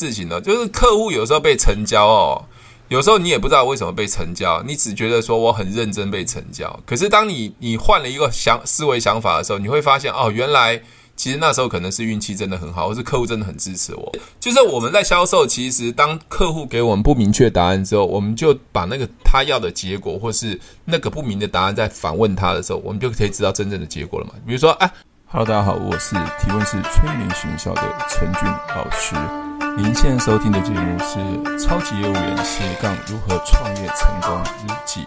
[0.00, 2.42] 事情呢，就是客户有时候被成交哦，
[2.88, 6.80] 有时候你也不知道为什么被成交，你只觉得说我很认真被成交。
[6.86, 10.80] 可是当你你换了一个想思维想法的时候，你会发现哦，原来
[11.14, 14.10] 其实那时候可能是运气真的很好，或是客户真的很支持我。
[14.40, 24.32] 就是我们在销售，其实当客户给我们不明确答案之后，我们就把那个他要的结果，或是那个不明的答案再反问他的时候，我们就可以知道真正的结果了嘛。
[24.46, 24.90] 比如说，哎。
[25.32, 29.49] Hello，大家好，我是提问是催眠学校的陈俊老师。
[29.76, 31.18] 您现在收听的节目是
[31.62, 35.00] 《超级业务员斜杠如何创业成功日记》。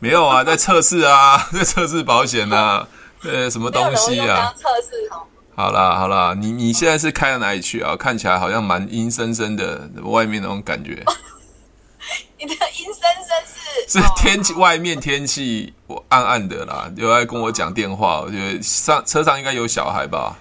[0.00, 2.86] 没有啊，在测试啊， 在测试保险啊，
[3.22, 4.52] 呃，什么东西啊？
[4.56, 5.22] 测试哦。
[5.54, 7.96] 好啦好啦，你你现在是开到哪里去啊？
[7.96, 11.02] 看起来好像蛮阴森森的，外面那种感觉。
[12.38, 18.20] 你的阴森森是是天气，外面天气我暗暗的啦，又在跟我讲电话。
[18.20, 20.36] 我觉得上车上应该有小孩吧？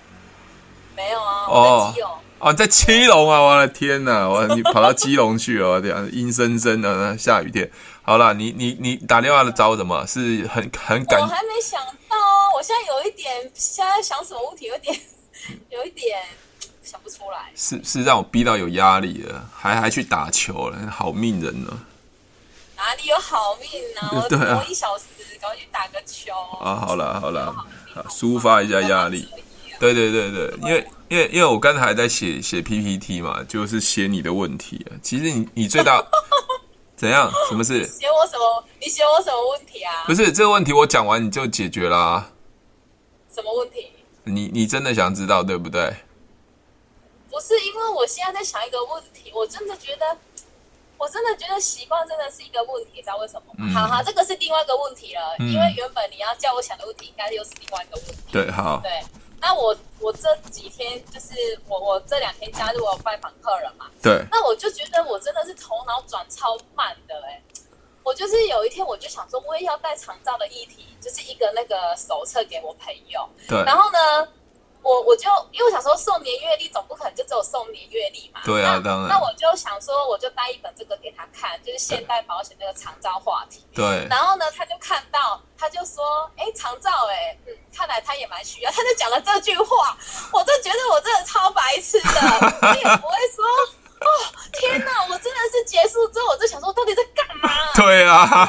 [0.95, 1.93] 没有啊，哦
[2.39, 3.41] 哦，在基隆啊！
[3.41, 7.69] 我的天哪，我你跑到基隆去了，这样阴森森的下雨天。
[8.03, 10.05] 好了，你你你打电话找我什么？
[10.05, 11.19] 是很很感？
[11.19, 14.95] 我还没想到啊，我现在有一点，现在想什么问题，有点
[15.69, 16.19] 有一点。
[16.83, 21.79] 想不出来，是是让我逼到有压力了，还还去打球了，好命人呢？
[22.77, 24.23] 哪里有好命呢？
[24.29, 25.03] 对啊，我一小时
[25.41, 26.31] 赶快去打个球
[26.61, 26.75] 啊！
[26.75, 27.53] 好了好了，
[28.07, 29.27] 抒发一下压力。
[29.79, 34.97] 对对对对，因为因为因为我刚才还在写写 PPT 嘛，就是写你的问题啊。
[35.01, 36.03] 其实你你最大
[36.97, 37.31] 怎样？
[37.49, 37.85] 什么事？
[37.85, 38.65] 写我什么？
[38.81, 40.03] 你写我什么问题啊？
[40.07, 42.31] 不是这个问题，我讲完你就解决啦啊。
[43.33, 43.91] 什么问题？
[44.23, 45.93] 你你真的想知道对不对？
[47.29, 50.17] 不是因为我现在在想一个问题，我真的觉得，
[50.97, 53.55] 我真的觉得习惯真的是一个问题，知道为什么吗？
[53.59, 58.23] 嗯、好好，这个是另外一个问题了，嗯、因为原本你要叫我想的问题，应该又是另外一个问题。
[58.31, 58.81] 对，好。
[58.81, 58.91] 对，
[59.39, 61.35] 那我我这几天就是
[61.67, 64.25] 我我这两天加入我拜访客人嘛，对。
[64.31, 67.43] 那我就觉得我真的是头脑转超慢的哎、欸，
[68.03, 73.63] 我就是有一天我就想说，我也要带长照的议题，就是一个那个手册给我朋友，对。
[73.63, 74.27] 然后呢？
[74.81, 79.09] 我我就因为我想说送年月历总不可能就只有送年月历嘛，对啊，当然。
[79.09, 83.65] 那我就想说，我就带一本这个给他看，就是现代保险那个长照话题。
[83.73, 84.07] 对。
[84.09, 89.97] 然后呢，他就看到，他就说：“哎，长照，哎，嗯，看来他也蛮需要。”他就讲了这句话，
[90.31, 92.09] 我就觉得我真的超白痴的，
[92.61, 93.45] 我也不会说。
[93.99, 94.07] 哦，
[94.53, 95.03] 天哪！
[95.09, 97.49] 我真的是结束之后，我就想说，到底在干嘛？
[97.73, 98.47] 对啊，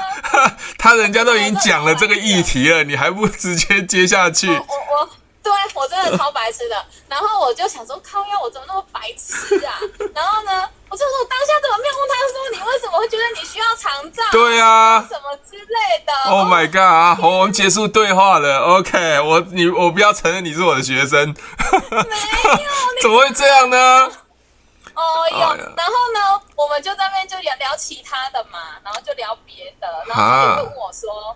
[0.76, 4.46] 他人家都已经讲了这个议题了，你还不直接接下去？
[4.50, 5.08] 我我。
[5.48, 9.80] 对，我真的超白痴的，然后我就想说，靠呀，我怎么那么白痴啊？
[10.14, 14.22] 然后呢，我就说，我当下怎么没有问他说，你为什么会觉得你需要长照？
[14.30, 16.12] 对啊，什么之类的。
[16.30, 17.18] Oh my god！
[17.18, 18.58] 好，我们结束对话了。
[18.60, 21.34] OK，我你我不要承认你是我的学生。
[21.80, 22.66] 没有，
[23.00, 24.12] 怎么会这样呢？
[24.94, 31.34] 哦哟，然后呢，我们就在那边就聊聊其他的嘛，然后就聊别的，然后他就问我说，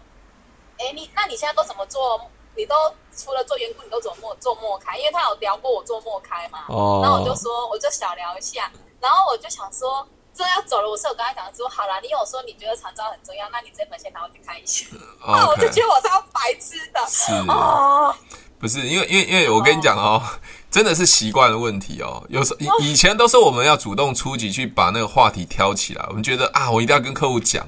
[0.79, 2.21] 哎，你那你现在都怎么做？
[2.57, 2.75] 你都
[3.17, 6.61] 除了做员工，你都做默做莫开，因为他有聊过我做莫开嘛。
[6.69, 7.01] 哦。
[7.03, 8.71] 然后我就说，我就小聊一下，
[9.01, 14.87] 然后我就想说，这要走了，我是有跟他讲说，好啦，你有说你觉得长照很重要，那你这本先拿回去看一下。
[15.23, 15.35] 哦。
[15.35, 17.01] Okay 我就觉得我是要白痴的。
[17.09, 17.33] 是。
[17.51, 18.15] 哦。
[18.59, 20.23] 不是，因为因为因为我跟你讲哦，
[20.71, 22.25] 真的是习惯的问题哦。
[22.29, 27.67] 有时以以前都是我们要主动出击去把那个话题挑起来，我们觉得啊，我一定要跟客户讲。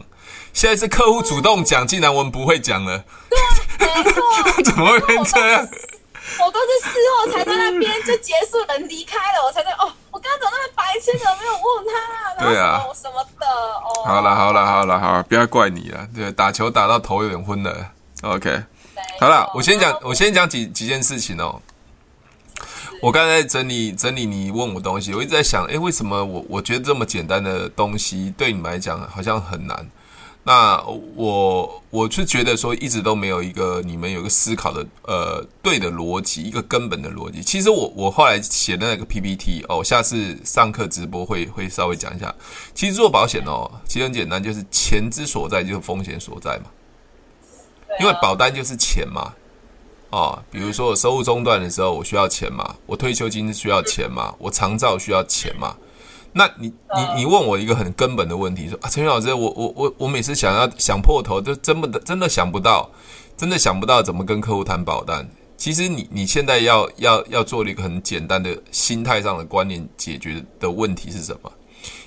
[0.55, 3.05] 现在是客户主动讲，竟然我们不会讲了。
[3.29, 4.23] 对，没错。
[4.65, 5.69] 怎么会变这样？
[6.39, 12.45] 我都是事后才在那边就结束，人离开了，我才在哦，我刚刚怎么那么白痴，怎么没有问他？
[12.45, 14.05] 对啊，什么的哦。
[14.07, 16.09] 好了好了好了好了，不要怪你了。
[16.15, 17.91] 对，打球打到头有点昏了。
[18.23, 18.63] OK，
[19.21, 21.61] 好了，我先讲，我先讲几几件事情哦。
[23.03, 29.91] 我刚才在整理整理你问我东西，我一直在想，诶，为什么我我觉得这么简单的东西对你们来讲好像很难？
[30.47, 30.79] 那
[31.17, 37.43] 我我是觉得说，一直都没有一个你们有个思考的呃对的逻辑，一个根本的逻辑。
[37.43, 42.35] 其实我我后来写的那个 PPT 哦，下次上课直播会会稍微讲一下。
[42.75, 46.67] 其实做保险哦，其实很简单，就是钱之所在就是风险所在嘛。
[47.99, 49.33] 因为保单就是钱嘛，
[50.11, 55.75] 哦，比如说我收入中断的时候，我需要钱嘛，我退休金需要钱嘛，我长照需要钱嘛。
[56.37, 62.91] 那你你你问我一个很根本的问题，说啊，陈宇老师，我我我我每次想要想破头，就真的真的想不到，
[63.37, 65.29] 真的想不到怎么跟客户谈保单。
[65.57, 71.53] 其实你你现在要要要做了一个很简单的心态上的观念解决的问题是什么？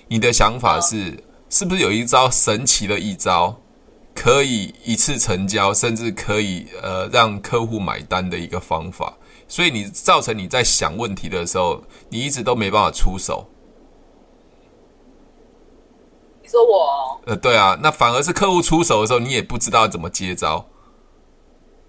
[0.09, 1.17] 你的想法是
[1.49, 3.55] 是不是有一招神奇的一招，
[4.13, 9.13] 可以一次成交，甚至可以呃让客户买单的一个方法？
[9.47, 13.47] 所以你造成你在想问题的时候，你一直都没办法出手。
[16.47, 17.19] 你说我？
[17.25, 20.65] 呃，对啊，那反而是客户出手的时候，你也不知道怎么接招。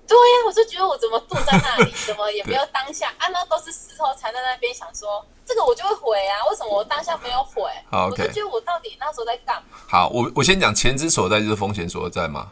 [0.05, 3.29] 对呀、啊，我就觉得我怎么坐在那里， 怎么也没有当下啊？
[3.29, 7.63] 那都是事后才在那边想说，这个我就会回啊，为什么我当下没有回？
[7.89, 8.07] 好。
[8.07, 9.79] 我就觉得我到底那时候在干嘛？
[9.87, 12.51] 好，我我先讲钱之所在就是风险所在嘛。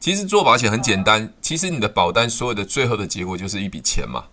[0.00, 4.24] 其实做保险很简单，其实你的保单所有的最后的结果就是一笔钱嘛。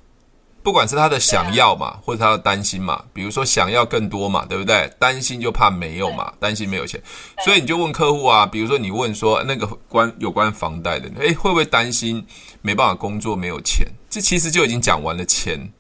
[0.64, 4.92] 不管是他的想要嘛，或者他的担心嘛，比如说想要更多嘛，对不对？
[5.00, 7.02] 担心就怕没有嘛，担心没有钱，
[7.44, 12.26] 所以你就问客户啊，比如说你问说那个关有关房贷的，诶，会不会担心
[12.62, 13.88] 没办法工作没有钱？
[14.10, 15.72] 这其实就已经讲完了钱。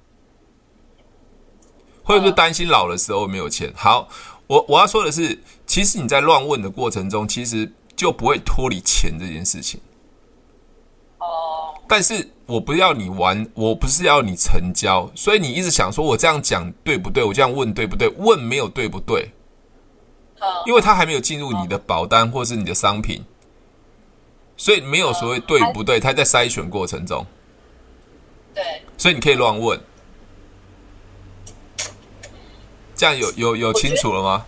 [2.03, 3.71] 会不会担心老的时候没有钱？
[3.75, 4.09] 好，
[4.47, 9.79] 我我要说的是，其实你在乱问的过程中，其实就不会脱离钱这件事情。
[11.91, 17.21] 但是我不要你玩，我不是要你成交，所以你一直想说我这样讲对不对？
[17.21, 18.07] 我这样问对不对？
[18.15, 19.29] 问没有对不对？
[20.65, 23.21] 因为他还没有进入你的保单或是你的商品，
[24.55, 27.27] 所以没有所谓对不对，他在筛选过程中。
[28.53, 28.63] 对，
[28.97, 29.77] 所以你可以乱问，
[32.95, 34.45] 这样有有有清楚了吗？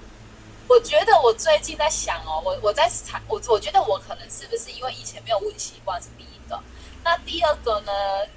[0.70, 6.33] 我觉得我最近在想哦，我我在猜，我我觉得我可能是不是因为以前没有问习惯是第一个。
[7.04, 7.92] 那第二个呢，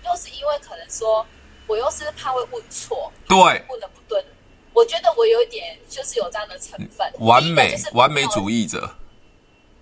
[0.04, 1.24] 又是因为可能说，
[1.66, 3.36] 我又是怕会问错，对，
[3.68, 4.24] 问的不对。
[4.72, 8.90] 我觉得我有一点就是有这样的成分，完美完美主义者，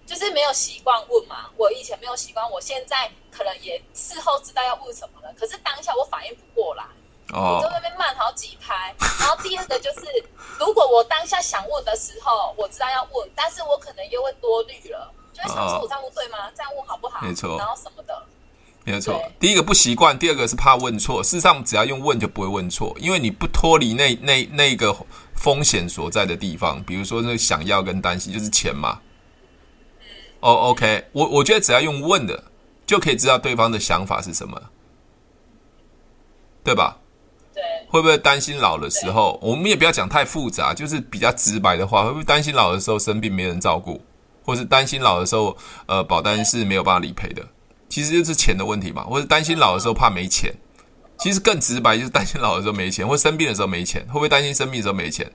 [0.06, 1.50] 就是没有习惯问嘛。
[1.56, 6.84] 我以前没有习惯，我现在可能也事后知道要问什么了，可是当下我反应不过来，
[7.32, 8.94] 哦，我在那边慢好几拍。
[9.18, 10.06] 然后第二个就是，
[10.60, 16.52] 如果我当下想问的时候，我知道要问，但是我可能又会多虑了，就会想说我这样问对吗？
[16.54, 17.20] 这样问好不好？
[17.26, 18.24] 没错，然后什么的。
[18.86, 21.22] 没有错，第一个不习惯，第二个是怕问错。
[21.24, 24.94] 事实上，只要用问就不会问错，因为你不脱离那那那个
[25.34, 29.00] 风险所在的地方，比如说那想要跟担心就是钱嘛。
[30.40, 32.44] 哦，OK，我我觉得只要用问的，
[32.84, 34.60] 就可以知道对方的想法是什么，
[36.62, 36.98] 对吧？
[37.54, 37.62] 对。
[37.88, 39.38] 会不会担心老的时候？
[39.40, 43.98] 我们也不要讲太复杂，就是比较直白的话，会不会担心老的时候生病没人照顾，
[44.44, 45.56] 或是担心老的时候，
[45.86, 47.42] 呃，保单是没有办法理赔的？
[47.88, 50.54] 其实就是钱的问题嘛，或者担心老的时候怕没钱。
[51.16, 54.04] 其实更直白就是担心老的时候没钱，或生病的时候没钱。
[54.08, 55.30] 会不会担心生病的时候没钱？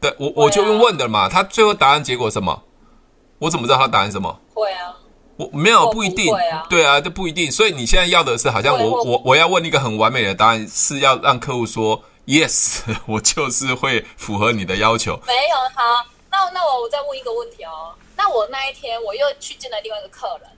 [0.00, 1.28] 对我我就用问的嘛。
[1.28, 2.62] 他最后答案结果什么？
[3.38, 4.40] 我怎么知道他答案什么？
[4.54, 4.96] 会啊，
[5.36, 6.34] 我没有不一定。
[6.70, 7.52] 对啊，这不一定。
[7.52, 15.20] 所以你现在要的是，好像我我我要问一个很完美的答案，是要让客户说 yes， 我就是会符合你的要求。
[15.26, 17.92] 没有，好，那那我我再问一个问题哦。
[18.16, 20.50] 那我那一天我又去见了另外一个客人，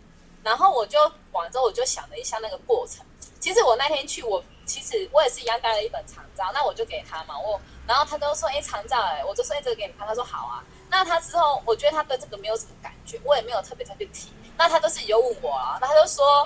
[0.42, 0.98] 然后我就
[1.32, 3.04] 完之后我就想了一下那个过程。
[3.40, 7.38] 其实我那天去，我其实我也是一样带了一本长照，那我就给他嘛。
[7.38, 14.32] 我然后他都说：“哎，长照哎。”我就说：“哎，这个给你看。”他说：“好啊。”那他之后，我觉得他对这个没有什么感觉，我也没有特别特别提。
[14.56, 16.44] 那他都是有问我啊，那他就说：“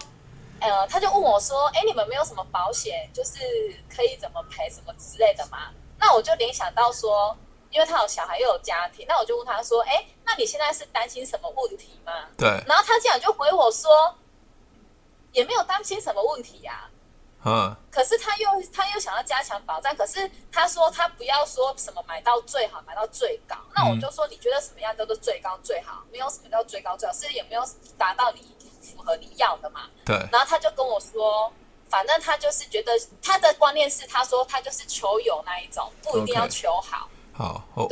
[0.61, 3.39] 呃，他就问我说：‘哎，你们没有什么保险，就是
[3.89, 7.35] 可以怎么赔什么之类的吗？’那我就联想到说。
[7.71, 12.49] 因为他有小孩又有家庭，那我就问他说：“哎，那你现在是担心什么问题吗？”对。
[12.67, 13.91] 然后他竟然就回我说
[15.33, 16.91] ：“也没有担心什么问题呀。”
[17.47, 17.75] 嗯。
[17.91, 23.57] 可是他又他又想要加强保障，可是他说他不要说什么买到最好，买到最高。
[23.75, 26.03] 那我就说：“你觉得什么样叫做最高最好？
[26.11, 27.63] 没有什么叫最高最好，是也没有
[27.97, 30.17] 达到你符合你要的嘛？”对。
[30.33, 31.53] 然后他就跟我说
[31.89, 32.93] ：“反正他就是觉得
[33.23, 37.09] 他的观念是，他说他就是求有那一种，不一定要求好。”
[37.41, 37.89] 好，我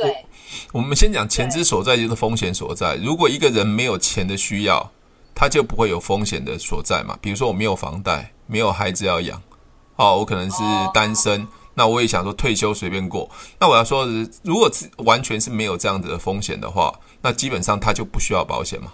[0.73, 2.95] 我们先讲钱之所在就是风险所在。
[2.97, 4.91] 如果一个人没有钱的需要，
[5.33, 7.17] 他就不会有风险的所在嘛。
[7.19, 9.41] 比如说我没有房贷，没有孩子要养，
[9.95, 10.61] 哦，我可能是
[10.93, 13.27] 单身，那我也想说退休随便过。
[13.59, 14.07] 那我要说，
[14.43, 18.93] 如果是完全是没有这样子的风险的话，那基本上他就不需要保险嘛。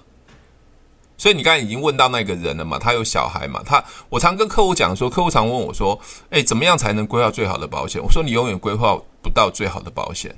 [1.18, 8.02] 所以你刚才已经问到那个人了嘛，他有小孩嘛，他我常跟客户讲说，客户常问我说，哎，怎么样才能规划最好的保险？
[8.02, 10.34] 我说你永远规划不到最好的保险。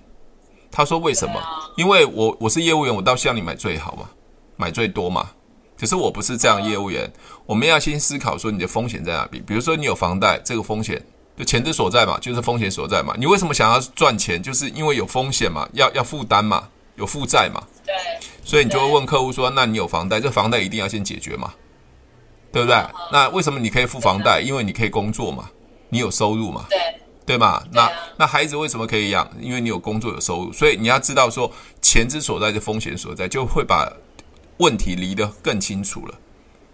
[0.72, 1.42] 他说：“为什么？
[1.76, 4.10] 因为我我是业务员，我倒希望你买最好嘛，
[4.56, 5.30] 买最多嘛。
[5.80, 7.12] 可是我不是这样业务员，
[7.46, 9.40] 我们要先思考说你的风险在哪里。
[9.40, 11.02] 比如说你有房贷，这个风险
[11.38, 13.14] 就钱之所在嘛，就是风险所在嘛。
[13.18, 14.42] 你为什么想要赚钱？
[14.42, 17.64] 就是因为有风险嘛，要要负担嘛，有负债嘛。
[17.86, 17.94] 对。
[18.44, 21.54] 所以你就会问客户说：那你有房贷，这房贷一定要先解决嘛，
[22.52, 22.76] 对不对？
[23.12, 24.42] 那为什么你可以付房贷？
[24.42, 25.50] 因为你可以工作嘛，
[25.90, 26.66] 你有收入嘛。
[26.70, 26.78] 对。”
[27.28, 27.62] 对吧？
[27.74, 29.30] 那那孩子为什么可以养？
[29.40, 33.92] 因为你有工作有收入，所以你要知道说钱之所在的风险所在，就会把
[34.60, 36.16] 问题离得更清楚了。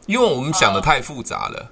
[0.06, 1.72] 因为我们想的太复杂了。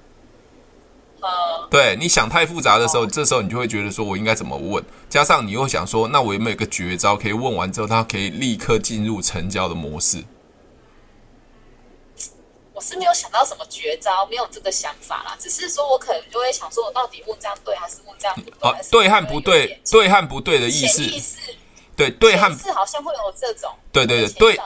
[1.22, 1.28] 嗯，
[1.70, 4.84] 对，你想太复杂的时候，这时候你就会觉得说我应该怎么问？
[5.08, 10.24] 加上你又想说，那我有没有一个绝招可以问完之后，他可以立刻进入成交的模式？
[12.82, 15.38] 我是没有想到什么绝招，没有这个想法啦。
[15.38, 18.70] 只是说我可能就会想说，我到底问这样对还是问这样不对？
[18.72, 21.38] 啊，对和不对，对和不对的意思，意思
[21.96, 24.60] 对对和是好像会有这种，对对对对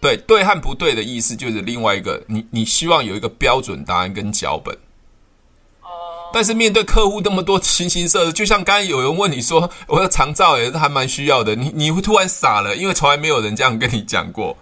[0.00, 4.74] 对对和不对的意思就是另外一个，你你希望有一个标准答案跟脚本。
[6.32, 14.56] 但是面对客户那么多形形色色，就像刚才有人问你说，我的长照也是还蛮需要的，你你会突然傻了，因为从来没有人这样跟你讲过。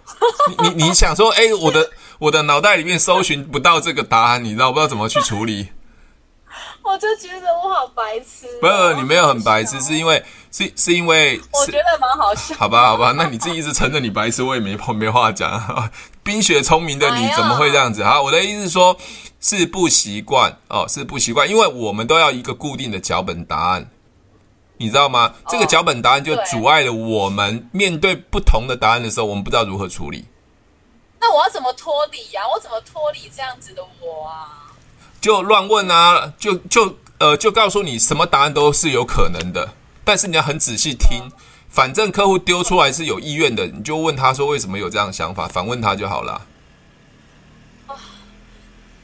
[0.48, 5.68] 你你你想说，哎，我的我的脑袋里面搜寻不到这个答案，你知道我不知道怎么去处理。
[6.82, 8.46] 我就觉得我好白痴。
[8.60, 12.54] 不是你没有很白痴，是因为是是因为我觉得蛮好笑。
[12.56, 15.90] 好吧好吧，那你自己一直承认你白痴，我也没没话讲。
[16.22, 18.04] 冰雪聪明的你怎么会这样子？
[18.04, 18.96] 好，我的意思是说。
[19.48, 23.88] 是不习惯哦，是不习惯，因为我们都要一个固定的脚本答案，
[24.76, 25.32] 你知道吗？
[25.44, 30.24] 哦、这个脚本答案就阻碍了我们面对不同的答案的时候，我们不知道如何处理。
[31.20, 32.42] 那我要怎么脱离呀？
[32.52, 34.74] 我怎么脱离这样子的我啊？
[35.20, 41.20] 就乱问啊，就就呃，就告诉你什么答案都是有可能的，但是你要很仔细听。
[41.20, 41.32] 哦、
[41.68, 46.44] 反正客户丢出来是有意愿的，你就问他说为什么有这样的想法，反问他就好了。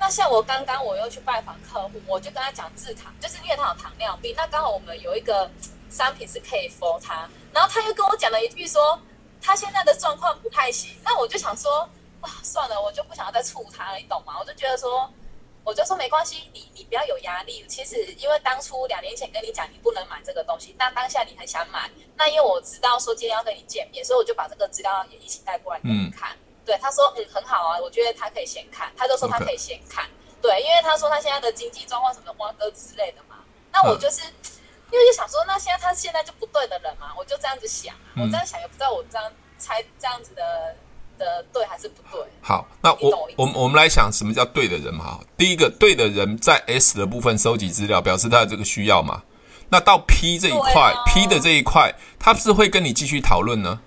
[0.03, 4.35] 那像我刚刚我又去拜访客户，我就跟他讲自糖，就是因为他有糖尿病。
[4.37, 5.49] 那刚好我们有一个
[5.89, 9.01] 商品是可以 for 他，然后他又跟我讲了一句说
[9.41, 10.91] 他现在的状况不太行。
[11.05, 11.89] 那我就想说
[12.21, 14.35] 啊，算了，我就不想要再触他了，你懂吗？
[14.41, 15.09] 我就觉得说，
[15.63, 17.65] 我就说没关系，你你不要有压力。
[17.69, 26.33] 其实因为当初两年前跟你讲你不能买这个东西，那当下你很想买，那因为我知道说今天要跟你见面，所以我就把这个资料也一起带过来给你看。
[26.33, 30.05] 嗯对，他说嗯很好啊，我觉得他可以先看，他就说他可以先看.
[30.41, 33.37] 对，因为他说他现在的经济状况什么的，汪哥之类的嘛。
[33.73, 34.35] 那我就是、嗯、
[34.91, 40.77] 因为就想说，那现在他现在就不对的人嘛，我就这样子想，嗯、我这样想也不知道我这样猜这样子的
[41.19, 42.25] 的对还是不对。
[42.41, 45.21] 好，那我我我们我们来想什么叫对的人嘛？
[45.37, 49.23] 第一个对的人在 S 的部分收集资料，表示他的这个需要嘛。
[49.69, 53.81] 那到 P 这一块、啊、，P 的这一块，他是会跟你继续讨论呢？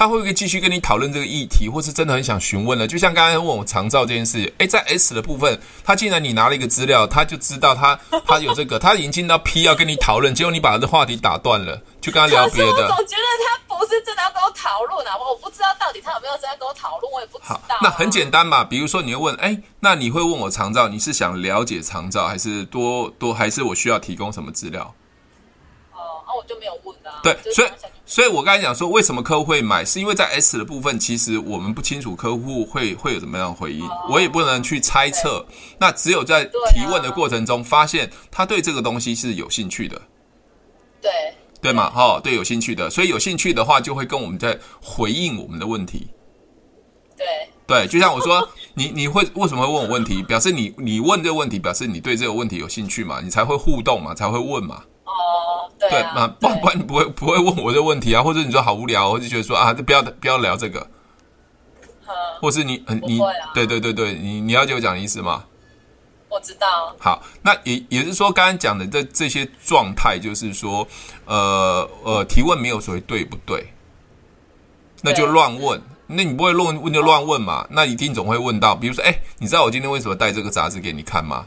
[0.00, 2.86] 他会不会继续跟你讨论这个议题，或是真的很想询问呢？
[2.86, 12.70] 就像刚才问我长照这件事，诶，在 S 的部分，他既然你拿了一个资料，他就知道他 他有这个，他已经进到 P 要跟你讨论，结果你把他的话题打断了，就跟他聊别的。
[12.70, 24.94] 我总觉得他不是真的要跟我讨论啊，我不知道到底他有没有真的跟我讨论，我也不知道那很简单嘛，比如说你会问，诶，那你会问我长照，你是想了解长照，还是多多，还是我需要提供什么资料？
[26.30, 27.20] 哦，那我就没有问啊。
[27.22, 27.68] 对，所以。
[28.06, 35.46] 所以我刚才讲说，为什么客户会买，是因为在 S 的部分，其实我们不清楚客户会会有怎么样的回应，我也不能去猜测。
[35.78, 40.02] 那只有在提问的过程中，发现他对这个东西是有兴趣的，
[41.00, 41.10] 对
[41.62, 41.88] 对嘛？
[41.88, 46.08] 哈，对，有兴趣的，所以有兴趣的话，就会跟我们在回应我们的问题。
[47.16, 47.24] 对
[47.64, 50.20] 对，就像我说，你你会为什么会问我问题？
[50.24, 53.20] 表示你你问这个问题，表示你对这个问题有兴趣嘛？
[53.20, 54.12] 你才会互动嘛？
[54.16, 54.82] 才会问嘛？
[55.78, 60.86] 对啊，不不然你不会不会问我这个问题啊，或者你说好无聊，我就觉得说啊，就不要不要聊这个，
[62.40, 63.18] 或是你你
[63.54, 65.44] 对对对对，你你要我讲的意思吗？
[66.28, 66.94] 我知道。
[66.98, 70.86] 好，那也也是说，刚刚讲的这这些状态，就是说，
[71.24, 73.72] 呃呃，提问没有所谓对不对，
[75.00, 81.46] 那就乱问，那你不会乱问就乱问嘛，那一定总会问到，比如说，哎，你知道我今天为什么带这个杂志给你看吗？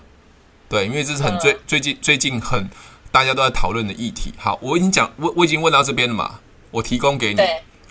[0.67, 2.67] 对，因为这是很最最近最近很。
[3.13, 6.39] 大家都在讨论的议题，好，我已经讲，我我已经问到这边了嘛，
[6.71, 7.39] 我提供给你，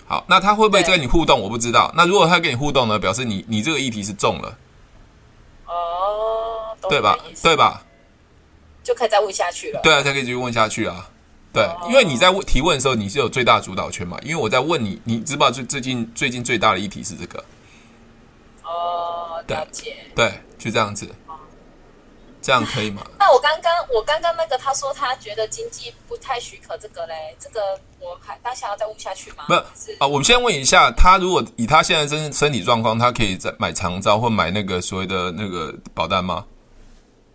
[0.05, 1.39] 好，那他会不会跟你互动？
[1.39, 1.89] 我不知道。
[1.95, 4.57] 那如果他跟你互动呢，表示你你这个议题是中了，
[5.65, 7.17] 哦，对吧？
[7.41, 7.81] 对吧？
[8.83, 9.79] 就可以再问下去了。
[9.81, 11.09] 对啊，才可以继续问下去啊。
[11.53, 14.19] 对，哦、因为你在问提问的时候，你是有最大主导权嘛。
[14.23, 17.41] 因为我在问你，你知不知道最最近最近最大的议题是这个？
[18.63, 19.95] 哦，了解。
[20.13, 21.07] 对，对，就这样子。
[22.43, 23.01] 这样可以吗？
[23.17, 29.45] 那我刚刚我刚刚那个他说他觉得经济不太许可这个嘞，这个我还当下要再问下去吗？
[29.47, 36.45] 不是啊，我们先问一下，他如果以他现在身身体状况，他可以再买长照或买那个所谓的那个保单吗？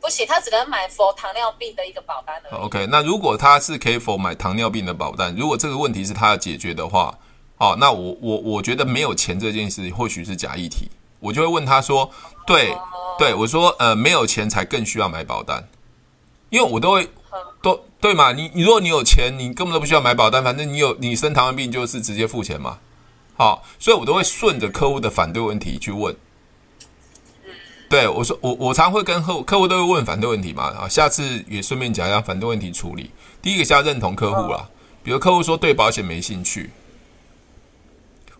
[0.00, 2.40] 不行，他只能买 for 糖尿病的一个保单。
[2.52, 7.18] OK，那如果他是可以 for 买糖尿病的保单，如果这个问题是他要解决的话，
[7.58, 10.88] 哦，那我我我觉得没有钱这件事或许是假议题，
[11.20, 12.10] 我就会问他说，
[12.46, 12.72] 对。
[12.72, 12.78] 哦
[13.18, 15.68] 对，我说，呃，没有钱才更需要买保单，
[16.50, 17.10] 因为我都会，
[17.60, 18.30] 都对嘛？
[18.30, 22.78] 你你如果你有钱，你根本都不需要买保单，反正你有你生糖尿病就是直接付钱嘛，
[23.36, 26.14] 好，所以我都会顺着客户的反对问题去问。
[27.90, 33.10] 对我说，我我常会跟客户客户都会问反对问题嘛啊，下次也顺便讲一下反对问题处理。
[33.42, 34.68] 第一个是要认同客户啦，
[35.02, 36.70] 比如客户说对保险没兴趣，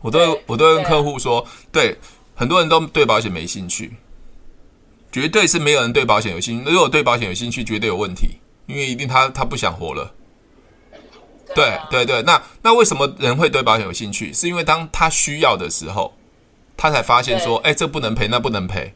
[0.01, 1.99] 我都我都会跟客户说，对，
[2.39, 3.97] 很多人都对保险没兴趣，
[5.11, 6.71] 绝对是没有人对保险有兴趣。
[6.71, 10.15] 如果对保险有兴趣，绝对有问题，因为一定他他不想活了。
[11.53, 14.33] 对对对，那那为什么人会对保险有兴趣？
[14.33, 16.15] 是因为当他需要的时候，
[16.77, 18.95] 他才发现说，哎，这不能赔，那不能赔。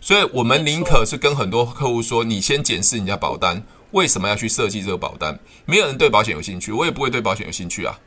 [0.00, 3.60] 所以我们宁可是跟很多客户说，你先检视人家保单，
[3.90, 5.36] 为什么要去设计这个保单？
[5.66, 7.98] 没有人对保险有兴趣，我也不会对保险有兴趣啊，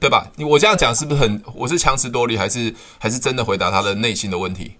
[0.00, 0.26] 对吧？
[0.48, 1.42] 我这样讲是不是很？
[1.54, 4.76] 我是强词夺理，还是还是真的回答他的内心的问题？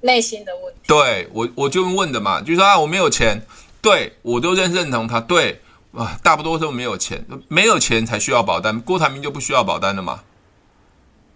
[0.00, 0.80] 内心的问题。
[0.86, 3.44] 对我，我就问的嘛，就是说啊，我没有钱，
[3.82, 5.60] 对我都认认同他，对
[5.92, 8.80] 啊，大不多都没有钱，没有钱才需要保单。
[8.80, 10.20] 郭台铭就不需要保单了嘛？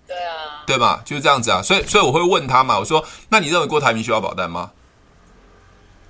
[0.07, 1.03] 对啊，对吧？
[1.05, 4.71] 就是这样子啊，所以所以我会问他嘛，我说，那你认为郭台铭需要保单吗？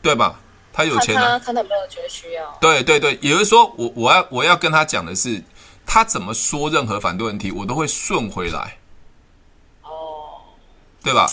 [0.02, 0.38] 对吧？
[0.72, 2.56] 他有钱啊，他他没有觉得需要。
[2.60, 5.42] 对对对，也就是说，我我要我要跟他讲的是，
[5.86, 8.78] 他怎么说任何反对问题，我都会顺回来。
[9.82, 10.42] 哦，
[11.02, 11.26] 对吧？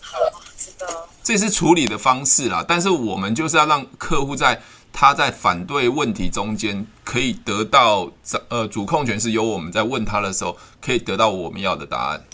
[0.00, 0.18] 好，
[0.56, 0.86] 知道。
[1.22, 4.62] 这是处理的方式啦，但是我们就是要让客户在。
[4.98, 8.10] 他在反对问题中间可以得到
[8.48, 12.24] 呃主控权是由我们在问他的时候可以得到我们要的答案，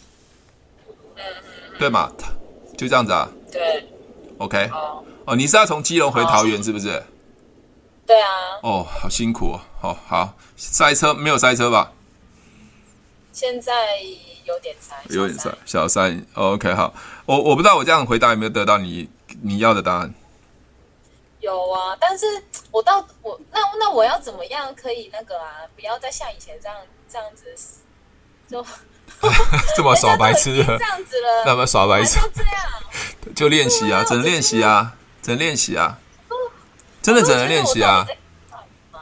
[1.16, 1.22] 嗯，
[1.76, 2.08] 对吗？
[2.78, 3.28] 就这样子啊。
[3.50, 3.84] 对。
[4.38, 4.70] OK。
[4.72, 5.02] 哦。
[5.24, 7.02] 哦，你是要从基隆回桃园是不是？
[8.06, 8.28] 对啊。
[8.62, 9.60] 哦，好辛苦哦。
[9.80, 11.92] 好好，塞车没有塞车吧？
[13.32, 13.98] 现在
[14.44, 14.94] 有点塞。
[15.08, 16.14] 有点塞，小塞。
[16.34, 16.94] OK，好。
[17.26, 19.08] 我我不知道我这样回答有没有得到你
[19.42, 20.14] 你要的答案。
[21.40, 22.24] 有啊，但是
[22.70, 25.66] 我到我那那我要怎么样可以那个啊？
[25.74, 26.76] 不要再像以前这样
[27.10, 27.52] 这样子，
[28.48, 28.64] 就
[29.76, 35.98] 这么耍白痴 这样子了，那么耍白痴，就这样， 就练习啊，只能练习啊，只能练习啊，
[37.02, 38.06] 真的只能练习啊，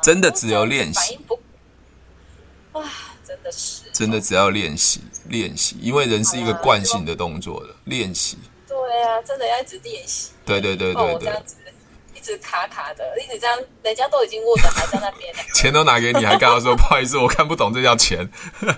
[0.03, 1.19] 真的只有练习，
[2.73, 2.83] 哇，
[3.27, 11.33] 真的是，真的只要练习练习，因为人是一个惯性的动作的练习，对啊，真的要一直练习，对对对对对。
[12.13, 15.35] 一直卡卡的，一直这样，人家都已经握着，还在那边。
[15.57, 18.31] 钱都拿给你，还跟他说 不好意思，我看不懂这叫钱，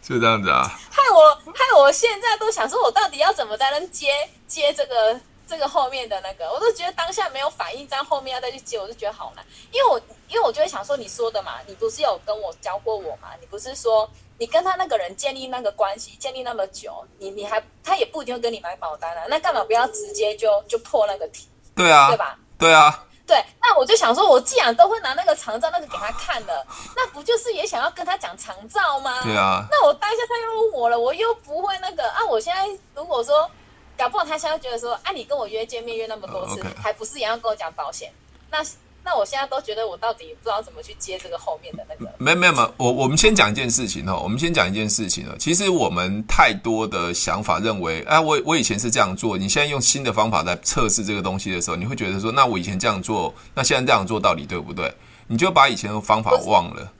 [0.00, 0.62] 就这样子啊。
[0.90, 4.06] 害我，害我现在都想说，我到底要怎么才能接
[4.46, 5.20] 接这个
[5.52, 6.50] 这个后面的那个？
[6.50, 9.44] 我都觉得当下没有反应，这样后面要再去接，我就觉得好难。
[9.70, 13.28] 因为我，因为我就会想说，你说的嘛，你不是有跟我教过我嘛？
[13.38, 14.08] 你不是说。
[14.38, 21.46] 你跟他那个人建立那个关系，建立那么久，你你还他也不一定会跟你买保单啊，那干嘛不要直接就就破那个题？
[21.76, 22.36] 对啊，对吧？
[22.58, 23.44] 对啊，对。
[23.60, 29.22] 那我就想说，我既然都会拿那个长照那个给他看了， 那不就是也想要跟他讲长照吗？
[29.22, 29.64] 对啊。
[29.70, 32.24] 那我当下他又问我了，我又不会那个啊。
[32.26, 33.48] 我现在如果说
[33.96, 36.82] 搞不好他现在觉得说，啊，你跟我约见面约那么多次，uh.
[36.82, 38.12] 还不是一样跟我讲保险？
[38.50, 38.58] 那。
[39.04, 42.08] 那我现在都觉得我到底不知道怎么去接这个后面的那个。
[42.18, 45.36] 没有没有没有，我我们先讲一件事情哈，我们先讲一件事情了。
[45.38, 54.94] 其实我们太多的想法认为，哎，我我以前是这样做，你现在用新的方法在测试这个东西的时候，你会觉得说，那我以前这样做，那现在这样做到底对不对？
[55.26, 56.92] 你就把以前的方法忘了。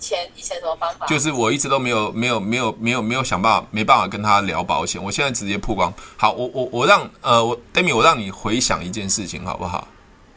[0.00, 1.04] 以前以前什么方法？
[1.04, 5.02] 就是我一直都没有没有没有没有没有想办法，没办法跟他聊保险。
[5.02, 5.92] 我现在直接曝光。
[6.16, 9.86] 好，我我我让呃我 Demi，我让你回想一件事情好不好？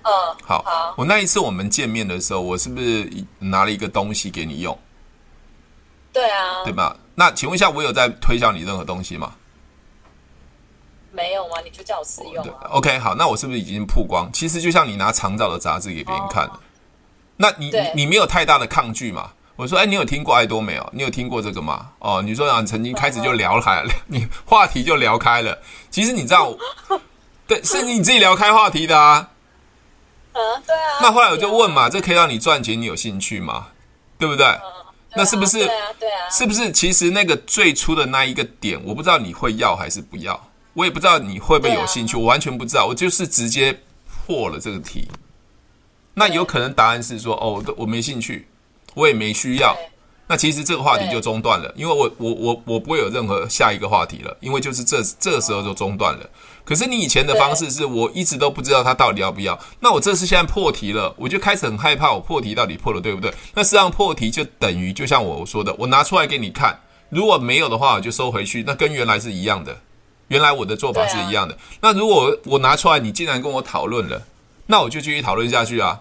[0.04, 0.12] 嗯，
[0.44, 0.94] 好，好。
[0.98, 4.78] 我那一次我们见面的时候，我是不是拿了一个东西给你用？
[6.12, 6.98] 对啊，对吧？
[7.16, 9.34] 那请问一下，我有在推销你任何东西吗？
[11.14, 11.62] 没有吗？
[11.64, 12.68] 你就叫我试用啊。
[12.72, 14.30] OK，好，那我是不是已经曝光？
[14.34, 16.60] 其实就像你拿长照的杂志给别人看了，
[17.38, 19.32] 那你你你没有太大的抗拒嘛？
[19.56, 20.90] 我说，哎，你有听过爱多美哦？
[20.94, 21.90] 你有听过这个吗？
[22.00, 25.58] 哦，你说啊，你曾经开始就聊开了， 你话题就聊开了。
[25.90, 26.56] 其实你知道，
[27.46, 29.30] 对，是你自己聊开话题的啊。
[30.34, 31.00] 嗯，对啊。
[31.02, 33.68] 那后来我就问嘛，这可以让你赚钱，你有兴趣吗？
[34.18, 34.48] 对不对？
[35.16, 35.60] 那是不是？
[35.60, 36.30] 对啊，对啊。
[36.32, 36.72] 是不是？
[36.72, 42.88] 其实那个最初的那一个点，我不知道你会要还是不要，我也不知道你会不会有兴趣，我完全不知道。
[42.88, 43.80] 我就是直接
[44.26, 45.08] 破了这个题。
[46.16, 48.48] 那有可能答案是说，哦，我没兴趣，
[48.94, 49.76] 我也没需要。
[50.26, 56.30] 那其实这个话题就中断了，因为我我我我不会有任何下一个话题了，因为就是这这个时候就中断了。
[56.64, 63.32] 可是你以前的方式是我一直都不知道他到底要不要，那我这次现在破题了，我就开始很害怕，我破题到底破了对不对？
[63.54, 66.80] 那实际上破题就等于就像我说的，我拿出来给你看，
[67.10, 69.78] 如果没有的话我就收回去，那跟原来是一样的，
[70.30, 71.56] 原来我的做法是一样的。
[71.82, 74.22] 那如果我拿出来，你竟然跟我讨论了，
[74.68, 76.00] 那我就继续讨论下去啊。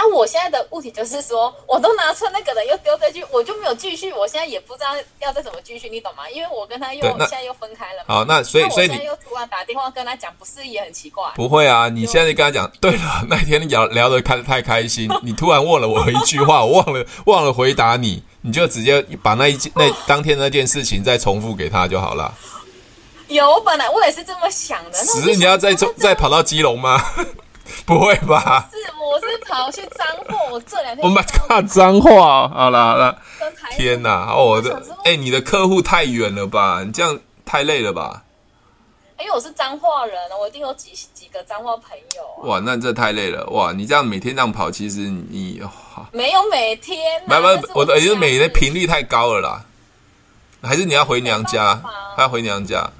[0.00, 4.10] 啊，我现在的问题就是说，我都拿出那个人又丢回去，我就没有继续。
[4.14, 6.28] 我现在也不知道要再怎么继续，你懂吗？
[6.30, 8.04] 因为我跟他又现在又分开了。
[8.06, 11.30] 好，那所以所以你又突然打电话跟他讲，不是也很奇怪？
[11.34, 22.34] 不会啊，你现在跟他讲，对了，那天聊聊得开太开心，你突然问了我一句话，我忘了 忘了回答你，你就直接把那一件 那当天那件事情再重复给他就好了。
[23.28, 24.98] 有，本来我也是这么想的。
[25.04, 26.98] 只是你要再再跑到基隆吗？
[27.86, 28.68] 不会吧？
[28.70, 31.04] 是，我是跑去彰化，我这两天。
[31.04, 33.18] 我们看彰化，好了好了。
[33.72, 36.82] 天哪，哦，我的，哎、欸，你的客户太远了吧？
[36.84, 38.22] 你这样太累了吧？
[39.18, 42.48] 因为我是彰化人，我一定有几几个彰化朋友、啊。
[42.48, 43.70] 哇，那这太累了哇！
[43.70, 45.62] 你这样每天这样跑，其实你
[46.10, 49.64] 没有每天、啊，没有，我的，也就是每天频率太高了啦。
[50.62, 51.78] 还是你要回娘家？
[52.16, 52.90] 还要回娘家？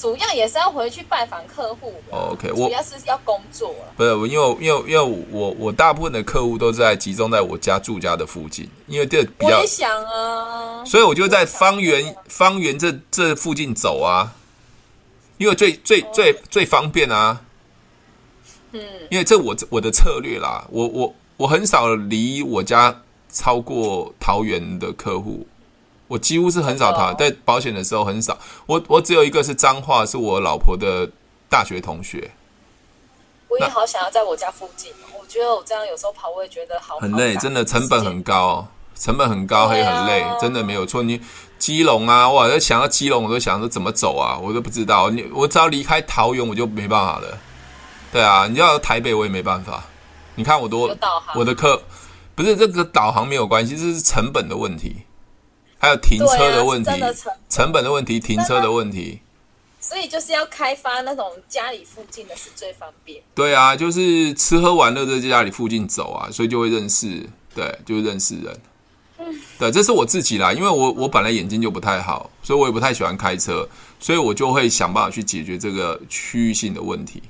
[0.00, 1.92] 主要也是要回去拜访客户。
[2.10, 3.92] OK，我主要是要工作了。
[3.98, 9.58] 不是，因为因为因为我我大部分的客户都在集中在我家住家的附近，因为这比较。
[9.58, 10.82] 我也想啊。
[10.86, 14.32] 所以我就在方圆方圆这这附近走啊，
[15.36, 17.42] 因为最最最最方便啊。
[18.72, 18.80] 嗯。
[19.10, 25.46] 因为这我我的策略啦，我我我很少离我家超过桃园的客户。
[26.10, 28.36] 我几乎是很少逃，在保险的时候很少。
[28.66, 31.08] 我我只有一个是彰化，是我老婆的
[31.48, 32.32] 大学同学。
[33.46, 34.92] 我也好想要在我家附近。
[35.16, 41.04] 我觉得我这样有时候跑，我也觉得好很累，真的成本很高，成本很高，也很累，真的没有错。
[41.04, 41.20] 你
[41.60, 45.10] 基隆啊，哇，在想到基隆，我都想说怎么走啊，我都不知道。
[45.10, 47.38] 你我只要离开桃园，我就没办法了。
[48.10, 49.84] 对啊，你要台北，我也没办法。
[50.34, 50.92] 你看我多，
[51.36, 51.80] 我的课
[52.34, 55.02] 不是这个导航没有关系，这是成本的问题。
[55.80, 59.20] 还有停车的问题，啊、成，成本的问题，停车的问题，
[59.80, 63.22] 所以就是要开发那种家里附近的是最方便。
[63.34, 68.60] 对啊，就是吃喝玩乐在家里附近走啊，所以就会认识，对，就会认识人。
[69.16, 73.66] 嗯，对，这是我自己啦，因为我我本来眼睛就不太好，所以我也不太喜欢开车，
[73.98, 77.22] 所以我就会想办法去解决这个区域性的问题。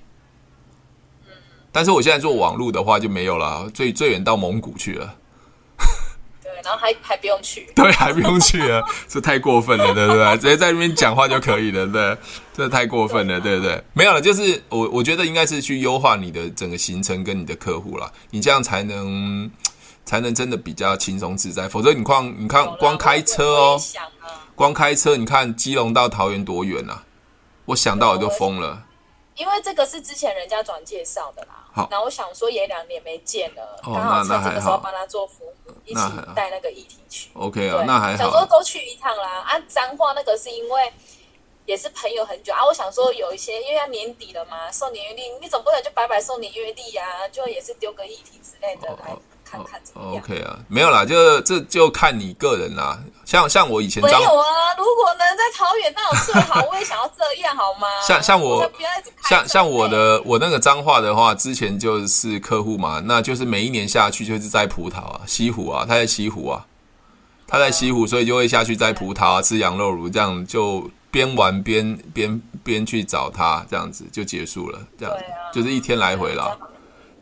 [1.28, 1.32] 嗯，
[1.70, 5.14] 但是我现在做网路的话就没有了，最最远到蒙古去了。
[6.64, 10.36] 然后还还不用去， 对，还不用去啊，这太过分了，对不对？
[10.38, 12.16] 直接在那边讲话就可以了，对，
[12.54, 13.82] 这太过分了，对不对？
[13.92, 19.50] 没有了，就是我我觉得应该是去优化你的整个行程跟你的客户啦，你这样才能
[20.04, 23.80] 才能真的比较轻松自在，否则你光你看光开车哦，
[24.54, 27.02] 光开车，你看基隆到桃园多远啊？
[27.66, 28.82] 我想到我就疯了。
[29.40, 36.00] 因为这个是之前人家转介绍的啦，好，然后我想说也两年没见了，刚好趁这个时候帮他做服务，一起
[36.36, 37.30] 带那个议题去。
[37.32, 38.18] OK 啊，那还好。
[38.18, 40.92] 想说都去一趟啦，啊，彰化那个是因为
[41.64, 49.16] 也是朋友很久啊，我想说有一些因为要年底了嘛，送年月历，你总不能就白白送年月历呀，就也是丢个议题之类的来。
[49.42, 53.02] 看看怎么样？OK 啊，没有啦，就这就看你个人啦。
[53.30, 57.86] 像像我以前没有啊，如果能在桃园那种最好，我也想要这样，好吗？
[58.04, 58.68] 像像我
[59.28, 66.66] 像像我的我那个彰化的话，之前就是客户嘛，那就是每一年下去就是摘葡萄啊，西湖啊，他在西湖啊，
[67.46, 75.16] 他在西湖，所以就会下去摘葡萄啊，吃羊肉炉，这样就边玩边边边去找他，这样子就结束了，这样
[75.52, 76.58] 就是一天来回了。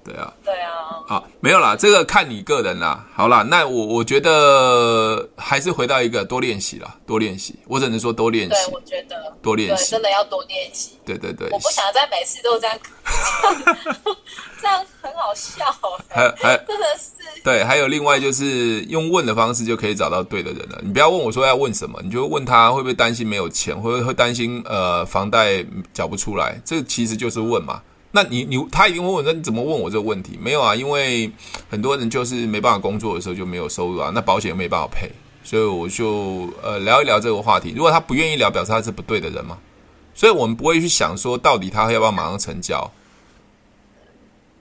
[0.09, 0.73] 对啊，对啊，
[1.07, 3.07] 好，没有啦，这个看你个人啦。
[3.15, 7.55] 好啦，那我我觉得还是回到一个多练习啦，多练习。
[7.67, 8.55] 我只能说多练习。
[8.55, 10.93] 对，我觉得多练习，真的要多练习。
[11.05, 12.79] 对对对，我不想再每次都这样，
[14.61, 15.65] 这样很好笑。
[16.09, 20.79] 还还真的是对，还有另外就是用问的方式就可以找到对的人了。
[20.83, 27.83] 你不要问我说要问什么，你就问他会不会担心没有钱，会不会会担心呃房贷缴不出来，这其实就是问嘛。
[28.11, 30.39] 那你你他一定会问，那你怎么问我这个问题？
[30.41, 31.31] 没有啊，因为
[31.69, 35.11] 很多人就是没办法工作的时候就没有收入啊，那保险又没办法赔，
[35.45, 37.73] 所以我就呃聊一聊这个话题。
[37.77, 39.59] 如果他不愿意聊，表示他是不对的人嘛。
[40.15, 42.91] 所以我们不会去想说到底他要不要马上成交。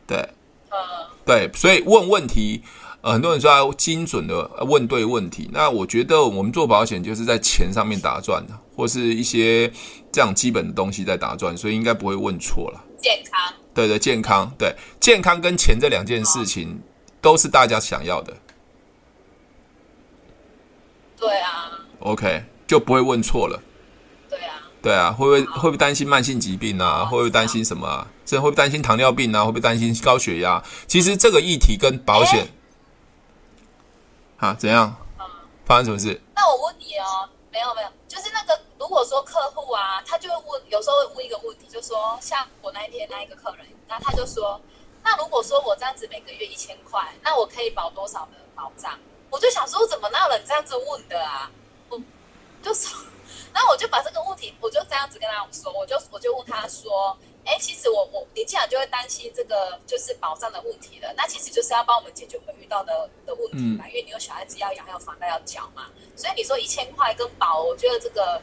[0.05, 0.29] 对，
[1.25, 2.61] 对，所以问问题，
[3.01, 5.49] 呃，很多人说要精准的问对问题。
[5.51, 9.71] 那我觉得我们做保险就是在钱上面打转的，或是一些
[10.11, 12.83] 这样基本的东西在打转，所以应该不会问错了。
[12.99, 16.81] 健康，对对，健康，对健康跟钱这两件事情
[17.21, 18.33] 都是大家想要的。
[21.17, 21.71] 对啊。
[21.99, 23.61] OK，就不会问错了。
[24.29, 24.61] 对啊。
[24.81, 27.05] 对啊，会不会会不会担心慢性疾病啊？
[27.05, 28.07] 会不会担心什么啊？
[28.25, 29.43] 这会不会担心糖尿病啊？
[29.43, 30.63] 会不会担心高血压？
[30.87, 32.47] 其实这个议题跟保险，
[34.37, 34.95] 啊，怎样？
[35.65, 36.21] 发生什么事？
[36.35, 37.87] 那我问你哦，没有没有。
[38.87, 44.57] 如果说客户啊，他就会问，有时候会问一个问题，就说像我那一天那一个客人，那他就说，
[45.03, 48.97] 那如果说我这样子每个月一千块，那我可以保多少的保障？
[49.29, 51.51] 我就想说，怎么那人这样子问的啊？
[51.89, 51.99] 我
[52.63, 52.97] 就说，
[53.53, 68.41] 那我就把这个问题，我就这样子跟他说，我就我就问他说，哎，其实我我你既然就会担心这个就是保障的问题了，那其实就是要帮我们解决我们遇到的的问题嘛，因为你有小孩子要养，还有房贷要缴嘛，所以你说一千块跟保，我觉得这个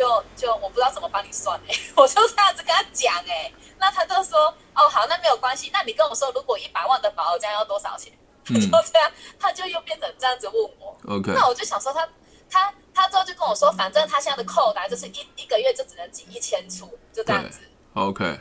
[0.00, 8.10] 就就我不知道怎么帮你算哎， 我就这样子跟他讲哎，那他就说哦好，那没有关系，那你跟我说，如果一百万的保额这样要多少钱？
[8.46, 10.96] 就这样，他就又变成这样子问我。
[11.06, 12.08] OK，那我就想说他，
[12.48, 17.60] 他他他之后就跟我说，反正他现在的扣单就是一一个月就只能挤一千出，就这样子。
[17.92, 18.40] OK，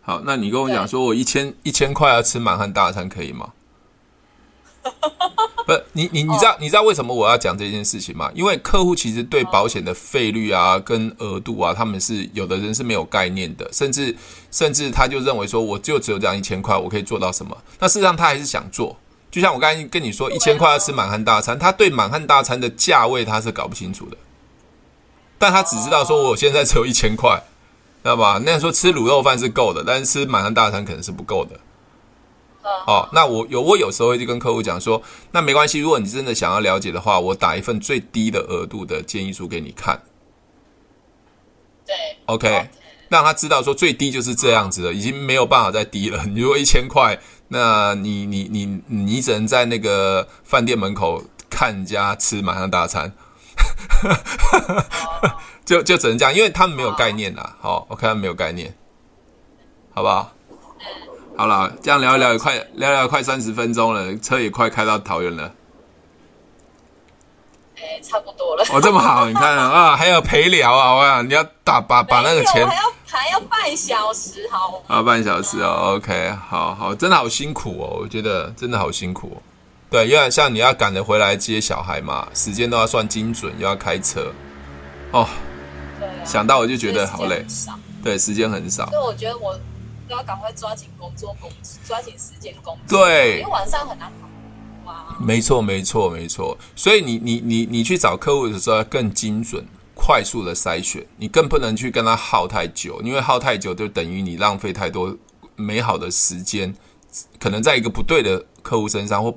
[0.00, 3.52] 好，那你跟我讲说我一千一千块要吃满汉大餐可以吗？
[5.66, 8.30] 不，你你你知道你知道为什么我要讲这件事情吗？
[8.34, 14.14] 因为客户其实对保险的费率啊跟额度啊，他们是有的人是没有概念的，甚至
[14.50, 17.56] 甚至他就认为说我就只有这样一千块，我可以做到什么？
[17.78, 18.96] 那事实上他还是想做。
[19.30, 24.16] 就像我刚才跟你说，一千块要吃满汉大餐，他对满汉大餐的价位他是搞不清楚的，
[25.38, 27.42] 但他只知道说我现在只有一千块，
[28.02, 28.40] 知道吧？
[28.44, 31.58] 那样说吃卤肉饭是够的，但是吃满汉大餐可能是不够的。
[32.86, 40.02] 哦，那我有我有时候会去跟客户讲说，那没关系，如果你真的想要了解的话，我打一份最低的额度的建议书给你看。
[41.86, 41.94] 对
[42.26, 42.68] ，OK，
[43.08, 46.24] 让他知道说最低就是这样子的，已经没有办法再低了。
[46.32, 47.20] 你如果一千块。
[47.48, 53.12] 那你你你你只能在那个饭店门口看人家吃满汉大餐，
[55.64, 57.54] 就就只能这样，因为他们没有概念啦。
[57.60, 58.74] 好，，OK，他们没有概念，
[59.92, 60.32] 好不好？
[61.36, 65.52] 好了，这样聊一聊也快聊聊快三十分钟了，车也快开到桃园了。
[67.76, 68.64] 哎，差不多了。
[68.72, 72.66] 哦，这么好， 你看啊，还有陪聊啊，我想你要打把把那个钱。
[73.06, 79.38] 还要半小时，好啊，半小时哦，OK，好好，真的好辛苦哦，我觉得真的好辛苦哦。
[79.88, 84.32] 对，因为像你要赶着回来接小孩嘛，时间都要算精准，又要开车，
[85.12, 85.28] 哦，
[86.00, 87.44] 对啊，想到我就觉得好累。
[88.02, 89.56] 对，时间很少，所以我觉得我
[90.14, 91.50] 都要赶快抓紧工作，工
[91.84, 93.04] 抓紧时间工作。
[93.04, 94.12] 对，因为晚上很难
[94.84, 95.16] 哇。
[95.18, 96.56] 没错，没错，没错。
[96.76, 99.66] 所以你你你你去找客户的时候要更精准。
[99.96, 105.16] 快速的筛选，你更不能去跟他耗太久，因为耗太久就等于你浪费太多
[105.54, 106.74] 美好的时间，
[107.38, 109.32] 可能在一个不对的客户身上，或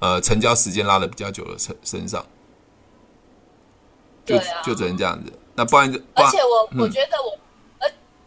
[0.00, 2.26] 呃成交时间拉的比较久的身身上，
[4.26, 5.32] 就、啊、就只能这样子。
[5.54, 7.38] 那不然就，而且我、嗯、我觉得我，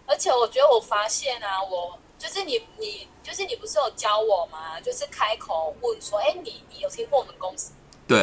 [0.05, 4.79] 而而且我觉得我发现啊，我就是你你就是你不是有教我吗？
[4.79, 7.73] 就是开口问说，哎，你你有听过我们公司？
[8.07, 8.21] 对。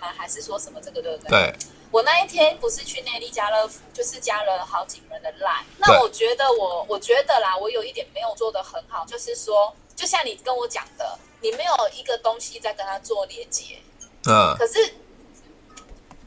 [0.00, 1.30] 吗还是说什么这个对不对？
[1.30, 1.54] 对，
[1.90, 5.62] 我那一天不是去内力家乐福，就是加了好几个人的 line。
[5.76, 13.78] 那我觉得我我觉得啦，我有一点没有做的很好，就是说，就像你跟我讲的，你没有一个东西在跟他做连接。
[14.26, 14.56] 嗯。
[14.56, 14.94] 可是，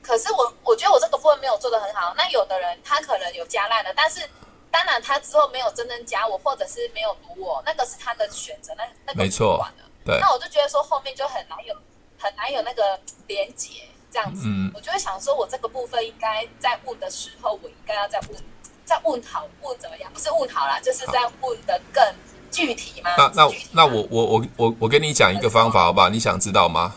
[0.05, 2.13] 可是我我觉得我这个部分没有做的很好。
[2.15, 4.21] 那有的人他可能有加 line 的，但是
[4.69, 8.73] 当然他之后没有真正加我，或者是没有读我，那个是他的选择。
[8.77, 9.65] 那那个没错。
[10.05, 10.19] 对。
[10.19, 11.75] 那我就觉得说后面就很难有。
[12.17, 18.41] 很难有那个连结这样子，嗯，我就会想说，我这个部分应该在问的时候，我应该要再问，
[18.85, 20.11] 再问好，问怎么样？
[20.13, 22.03] 不是问好了，就是在问的更
[22.49, 23.11] 具体吗？
[23.17, 26.07] 那那那我我我我我跟你讲一个方法，好不好？
[26.09, 26.95] 你想知道吗？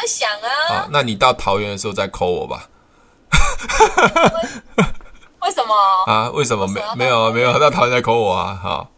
[0.00, 0.48] 在想啊。
[0.68, 2.68] 好，那你到桃园的时候再 call 我吧。
[5.40, 5.74] 为什么？
[6.06, 6.30] 啊？
[6.30, 8.58] 为什么没没有没有到桃园再 call 我啊？
[8.62, 8.90] 好。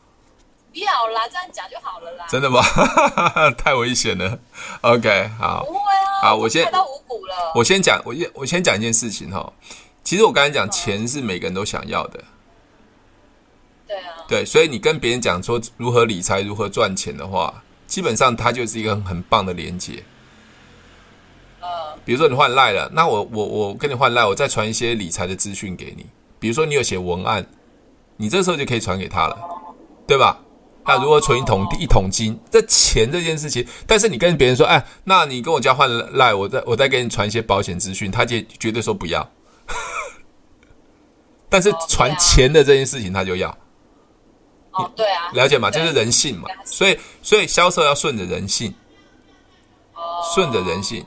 [0.73, 2.25] 不要啦，这样讲就好了啦。
[2.29, 2.63] 真的吗？
[3.59, 4.39] 太危险了。
[4.83, 5.65] OK，好。
[5.65, 6.23] 不会啊。
[6.23, 6.65] 好，我先。
[6.65, 7.53] 太到五谷了。
[7.55, 9.53] 我先讲，我先我先讲一件事情哈。
[10.05, 12.21] 其实我刚才讲，钱是每个人都想要的。
[13.87, 14.15] 对啊。
[14.29, 20.05] 对，所以你跟别人讲说如何理财、如何赚钱的话，基本上它就是一个很棒的连接。
[22.11, 22.13] 嗯。
[22.13, 26.05] 比如说你换赖了，那我我我跟你换赖，我再传一些理财的资讯给你。
[26.41, 27.47] 比如说你有写文案，
[28.17, 29.39] 你这时候就可以传给他了，
[30.09, 30.37] 对吧？
[30.85, 32.37] 那如何存一桶一桶金？
[32.51, 39.31] 这钱这件事情，但是你跟别人说，哎，那你跟我交换赖，我再我再给你传一些保险资讯，他就绝对说不要。
[41.49, 43.57] 但是传钱的这件事情，他就要。
[44.73, 45.71] 哦，对啊，了解吗？
[45.71, 48.75] 就是人性嘛，所以所以销售要顺着人性，
[50.35, 51.07] 顺着人性。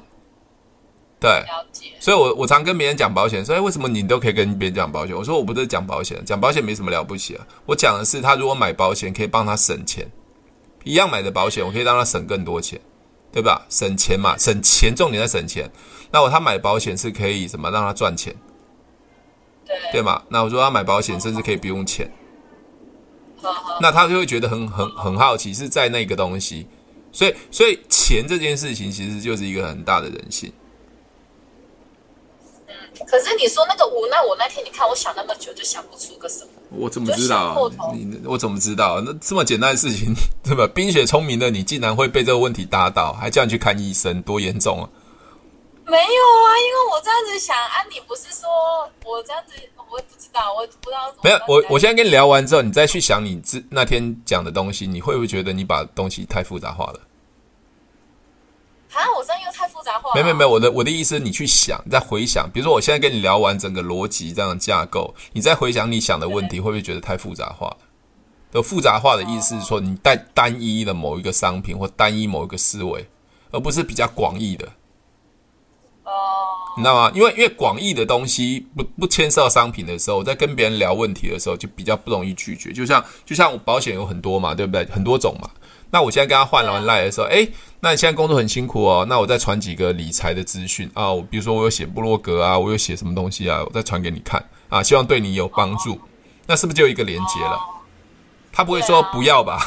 [1.23, 1.91] 对，了解。
[2.01, 5.15] 所以我我常跟别人讲保险，说，哎，为什么你都可以跟别人讲保险？
[5.15, 7.47] 我说我不是讲保险，讲保险没什么了不起啊。
[7.65, 10.05] 我讲的是，他如果买保险，可以帮他省钱，
[10.83, 12.77] 一样买的保险，我可以让他省更多钱，
[13.31, 13.65] 对吧？
[13.69, 15.71] 省钱嘛，省钱，重点在省钱。
[16.11, 18.35] 那我他买保险是可以什么让他赚钱，
[19.65, 20.21] 对，对吗？
[20.27, 22.11] 那我说他买保险甚至可以不用钱，
[23.79, 26.67] 那他就会觉得很很很好奇，是在那个东西，
[27.13, 30.51] 所以所以钱这件事情其实就是一个很大的人性。
[32.99, 36.49] 嗯，可是你说那个无奈我那天你看我想那么久，就想不出个什么。
[36.69, 37.69] 我怎么知道？
[37.93, 39.01] 你我怎么知道？
[39.01, 40.67] 那这么简单的事情， 对吧？
[40.73, 44.89] 冰雪聪明的你，竟然会被这个问题打倒，还叫你去看医生，多严重啊！
[45.85, 48.49] 没有啊，因为我这样子想啊，你不是说
[49.03, 49.53] 我这样子，
[49.91, 51.13] 我也不知道，我不知道。
[51.23, 56.99] 没有，我我现在跟你聊完之后，你再去想你之那天讲的东西，你会不会觉得你把东西太复杂化了？
[58.93, 60.15] 啊，我这样又太复杂化了。
[60.15, 67.77] 没有没有没有，我的我的意思你去想，你再回想，比如说我现在跟你聊完整个逻辑这样的架构，你再回想你想的问题，会不会觉得太复杂化了？
[68.51, 73.09] 的复杂化的意思是说，你带单一的某一个商品或单一某一个思维，
[73.49, 74.67] 而不是比较广义的。
[76.03, 76.11] 哦，
[76.77, 77.11] 你知道吗？
[77.15, 82.71] 因为因为广义的东西不不牵涉到商品的时候，我在跟别人聊问题的时候，就比较不容易拒绝。
[82.71, 84.85] 就像就像我保险有很多嘛，对不对？
[84.85, 85.49] 很多种嘛。
[85.93, 87.47] 那我现在跟他换了完赖的时候，哎，
[87.79, 89.05] 那你现在工作很辛苦哦。
[89.07, 96.01] 那我再传几个理财的资讯啊，我比如说我有写部落格啊，我有写什么东西啊，我再传给你看啊，希望对你有帮助。
[96.47, 97.59] 那是不是就有一个连接了？
[98.51, 99.61] 他不会说不要吧？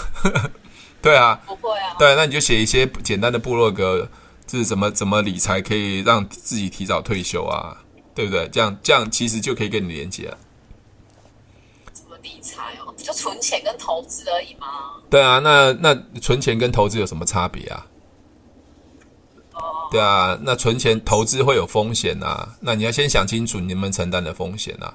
[1.01, 1.95] 对啊，不会啊。
[1.97, 4.09] 对，那你就写一些简单的部落格。
[4.49, 7.77] 这是怎么怎么理财可以让自己提早退休啊？
[8.15, 8.49] 对不对？
[8.49, 10.39] 这样这样其实就可以跟你连接了。
[12.27, 12.93] 理财哦？
[12.97, 14.67] 就存钱跟投资而已吗？
[15.09, 17.87] 对啊，那那存钱跟投资有什么差别啊？
[19.55, 19.89] 哦。
[19.93, 22.49] 对啊，那存钱投资会有风险啊。
[22.59, 24.93] 那你要先想清楚你能不能承担的风险啊。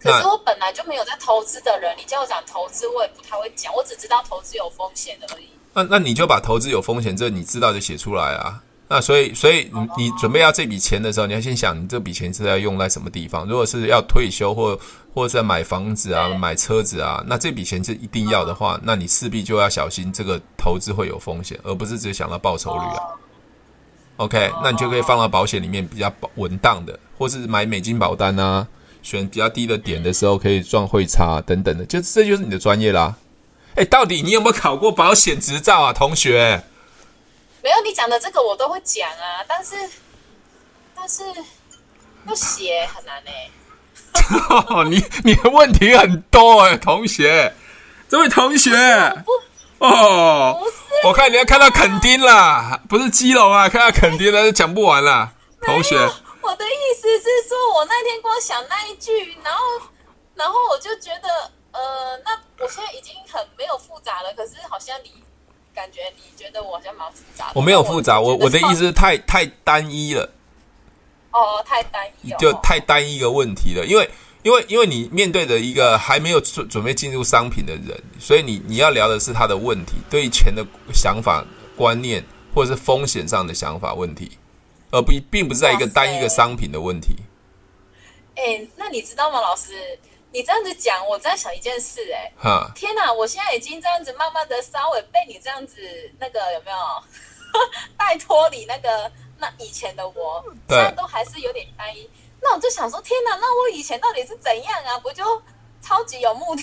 [0.00, 3.72] 可是我本来就没有在投资的人，你叫我讲投资，我也不太会讲。
[3.74, 5.48] 我只知道投资有风险的而已。
[5.72, 8.62] 那那你就把投资有风险这你知道就写出来啊。
[8.90, 13.46] 那所以，所以你你准备要这笔钱的时候，你要先想，你这笔钱是要用在什么地方？
[13.46, 14.78] 如果是要退休或
[15.12, 23.00] 或者买房子啊、买车子啊，那这笔钱是一定要的话，那你势必就要小心这个投资会有风险，而不是只想到报酬率啊。
[24.16, 28.66] OK，那你就可以放到保险里面比较稳当的，或是买美金保单啊，
[29.02, 33.14] 选比较低的点的时候可以赚汇差等等的，就这就是你的专业啦。
[33.74, 36.64] 哎，到底你有没有考过保险执照啊，同学？
[37.62, 39.74] 没有，你讲的这个我都会讲啊，但是
[40.94, 41.24] 但是
[42.26, 43.50] 要写很难呢、欸。
[44.88, 47.54] 你你的问题很多哎、欸，同学，
[48.08, 48.70] 这位同学
[49.78, 50.60] 哦，
[51.04, 55.32] 我看你要看到垦丁啦，不是基隆啊，看到垦丁了就讲不完了。
[55.62, 55.96] 同学，
[56.40, 59.62] 我的意思是说，我那天光想那一句，然后
[60.34, 61.28] 然后我就觉得，
[61.72, 62.32] 呃，那
[62.64, 65.12] 我现在已经很没有复杂了，可是好像你。
[65.78, 70.28] 感觉你觉得我好像蛮复杂的，我没有复杂，我我的意思是太太单一了。
[71.30, 73.86] 哦，太单一了，就太单一一个问题了。
[73.86, 74.10] 因为
[74.42, 81.44] 因为因为你面对的一个还没有准准备进入商品的人，所以你你要聊的是他的问题，对于钱的想法、
[81.76, 84.32] 观念，或者是风险上的想法问题，
[84.90, 87.14] 而不并不是在一个单一个商品的问题。
[88.34, 89.72] 哎，那你知道吗，老师？
[90.30, 93.12] 你这样子讲，我在想一件事、欸，哎哈，天哪！
[93.12, 95.76] 我现在已经这样子，慢慢的稍微被你这样子
[96.18, 96.76] 那个有没有
[97.96, 102.08] 拜托你那个那以前的我，现在都还是有点单一。
[102.40, 103.36] 那我就想说，天哪！
[103.36, 104.98] 那我以前到底是怎样啊？
[104.98, 105.24] 不就
[105.80, 106.62] 超级有目的？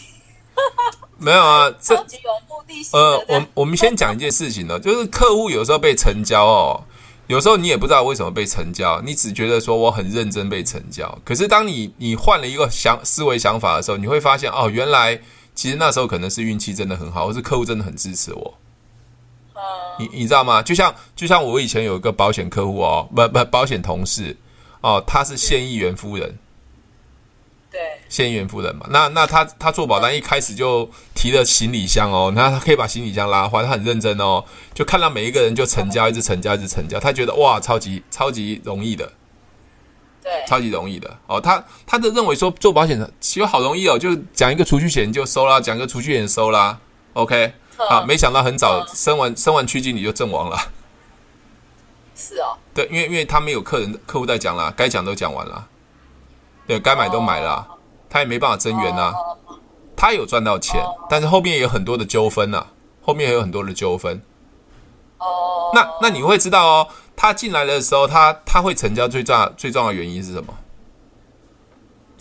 [1.17, 2.97] 没有啊，超级有目的性。
[2.97, 6.83] 呃，我我们先讲一件事情呢，就是客户有时候被成交哦。
[7.27, 11.17] 有时候你也不知道为什么被成交，你只觉得说我很认真被成交。
[11.23, 15.19] 可是当你你换了一个想思维想法的时候，你会发现哦，原来
[15.53, 18.53] 其实那时候可能是运气真的很好，或是客户真的很支持我。
[19.97, 20.61] 你你知道吗？
[20.61, 24.35] 就像就像我以前有一个保险客户哦，不不保险同事
[24.81, 26.37] 哦，他是县议员夫人。
[27.75, 34.41] 对，县议员夫人嘛，那那他他做保单一开始就提了行李箱哦，那他可以把行李箱拉坏，他很认真哦，
[34.73, 39.11] 就看到每一个人就成交，一直成交，一直成交，他觉得哇，超级超级容易的，
[40.23, 41.17] 对，超级容易的。
[41.27, 46.79] 哦，他他的认为说做保险其实好容易哦，就讲一个储蓄险就收啦，讲个储蓄险收啦
[47.11, 50.57] ，OK，好，没想到很早生完生完区经理就阵亡了，
[52.15, 55.67] 是哦，对，因为因为他没有客人客户在讲了，该讲都讲完了。
[56.67, 57.67] 对该买都买了，啊，
[58.09, 59.13] 他也没办法增援啊。
[59.95, 62.67] 他有赚到钱，但是后面也有很多的纠纷啊，
[63.01, 64.21] 后面也有很多的纠纷。
[65.19, 70.53] 哦，那那你会知道哦，他进来的时候，他他会成交最重要最重要的原因是什么？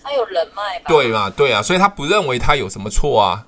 [0.03, 0.85] 他有人脉吧？
[0.87, 1.31] 对嘛？
[1.31, 3.47] 对啊，所以他不认为他有什么错啊。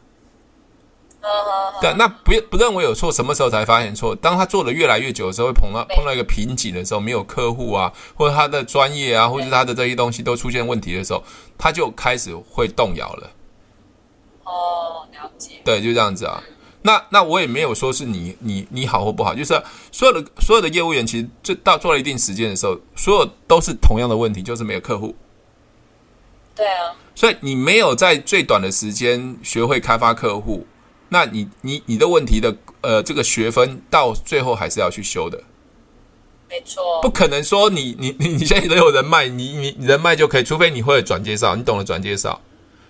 [1.81, 4.15] 对，那不不认为有错，什么时候才发现错？
[4.17, 11.23] 当他做的越来越久的时候，会碰到碰到一个瓶颈的时候，没有客户啊，或者他的专业啊，或者他的这些东西都出现问题的时候，
[11.59, 13.31] 他就开始会动摇了。
[14.45, 15.61] 哦，了解。
[15.65, 16.43] 对，就这样子啊。
[16.83, 19.61] 那那我也没有说是你你你好或不好，就是
[19.91, 25.15] 所有的所有的业务员其实就到做了一定时间的时候，所有都是同样的问题，就是没有客户。
[26.55, 26.95] 对啊。
[27.17, 30.65] 所以你没有在最短的时间学会开发客户，
[31.09, 35.43] 那你你你的问题的呃这个学分到最后还是要去修的。
[36.49, 37.01] 没错。
[37.03, 42.41] 不可能说你你你你现在都有人脉，你你人脉就可以，除非你会转介绍，你懂得转介绍。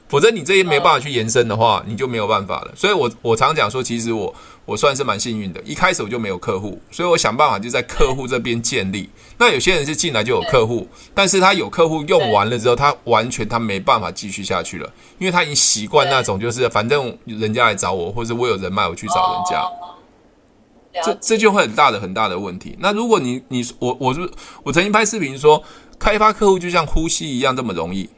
[0.08, 2.72] 否则你这些没办法去延伸的话，你就没有办法了。
[2.76, 4.32] 所以我我常讲说，其实我
[4.66, 9.08] 我算是蛮幸运的，一开始我就没有客户，所以我想办法就在客户这边建立。
[9.38, 22.76] 那有些人是进来就有客户，但是他有客户用完了之后，他完全他没办法继续下去了，因为他已经习惯那种就是反正人家来找我，或者我有人脉我去找人家，这这就会很大的很大的问题。
[22.80, 24.28] 那如果你你我我是
[24.64, 25.62] 我曾经拍视频说，
[25.98, 28.10] 开发客户就像呼吸一样这么容易。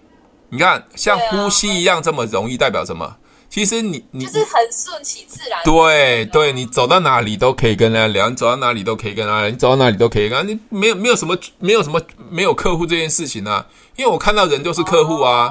[0.50, 3.16] 你看，像呼吸一样这么容易，代表什么？
[3.50, 5.58] 其实你你就是很顺其自然。
[5.64, 10.46] 对对，你走到哪里都可以跟人家聊，你走到哪里都可以跟人家聊，你走到哪里都可以跟。
[10.46, 15.50] 你没有没有什么没有什么没有客户这件事情啊，因为我看到人就是客户啊。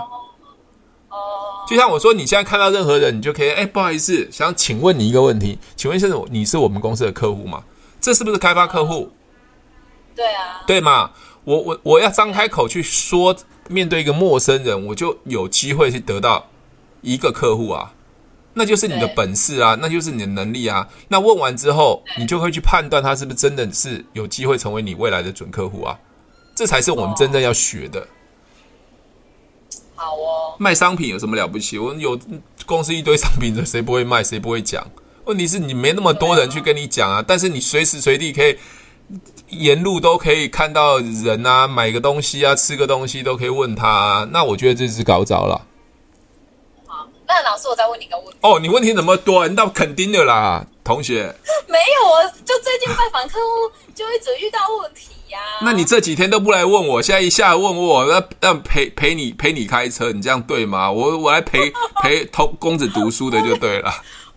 [1.09, 1.17] 哦。
[1.67, 7.63] 就像我说，你现在看到任何人，你就可以哎，不好意思，想请问你一个问题，请问现在你是我们公司的客户吗？
[7.99, 9.11] 这是不是开发客户？
[10.15, 10.61] 对啊。
[10.67, 11.11] 对嘛？
[11.43, 13.35] 我我我要张开口去说。
[13.69, 16.49] 面对一个陌生人，我就有机会去得到
[17.13, 17.93] 一个客户啊，
[18.53, 20.87] 那就是你的本事啊，那就是你的能力啊。
[21.07, 25.97] 那问完之后，你就会去判断他是不是真的是有机会成为你未来的准客户啊，
[26.53, 28.05] 这才是我们真正要学的。
[29.95, 31.79] 好哦，卖商品有什么了不起？
[31.79, 32.19] 我有
[32.65, 34.23] 公司一堆商品，谁不会卖？
[34.23, 34.85] 谁不会讲？
[35.25, 38.57] 问题是你没那么多人去跟你讲啊，但是你随时随地可以。
[39.49, 44.27] 沿路都可以看到人啊，买个东西啊，吃个东西都可以问他啊。
[44.33, 45.65] 那我觉得这是搞早了。
[47.27, 48.37] 好，那老师，我再问你一个问题。
[48.41, 49.47] 哦，你问题怎么多？
[49.49, 51.33] 那肯定的啦，同学。
[51.67, 55.59] 没有，我就最近拜访客户，就一直遇到问题呀、啊。
[55.61, 60.89] 那你这几天都不来问我，现在一下问我，那让陪陪你陪你开车，你这样对吗？
[60.89, 61.71] 我我来陪
[62.01, 63.91] 陪同公子读书的就对了。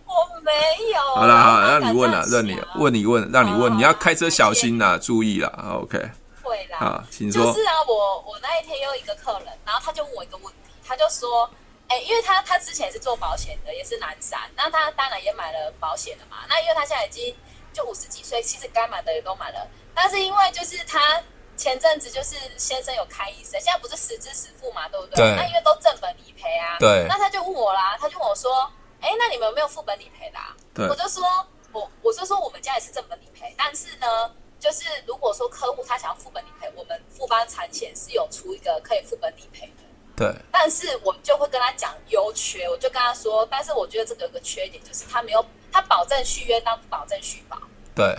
[0.05, 0.51] 我没
[0.91, 0.99] 有。
[1.15, 5.49] 好了好了，让你问了，让你问你问，让你问，你要开车小心呐，注意啦。
[5.81, 5.97] OK。
[6.43, 6.77] 会啦。
[6.79, 7.45] 啊，请说。
[7.45, 11.49] 就是啊，我我那一天又一个客人，然后他就问我一个问题，他就说，
[11.91, 16.45] 哎，因为他他之前是做保险的，也是南山，那他当然也买了保险了嘛。
[16.47, 17.35] 那因为他现在已经
[17.73, 21.21] 就五十几岁，其实该买的也都买了，但是因为就是他
[21.57, 25.17] 前阵子就是先生有开医生，现在不是实支实付嘛，对不对？
[25.17, 25.35] 对。
[25.35, 26.77] 那因为都正本理赔啊。
[26.79, 27.05] 对。
[27.09, 28.71] 那他就问我啦，他就问我说。
[29.03, 30.55] 哎，那你们有没有副本理赔的啊？
[30.75, 31.23] 对，我就说，
[31.71, 39.80] 我我就说我们家也是正本理赔，但是呢，就是如果说客户他想要副本理赔，我们富邦产险是有出一个可以副本理赔的。
[40.21, 47.57] 对，但是我就会跟他讲优缺，我就跟他说，但是我觉得这个有个缺点，就是他没有他保证续约，但不保证续保。
[47.95, 48.15] 对，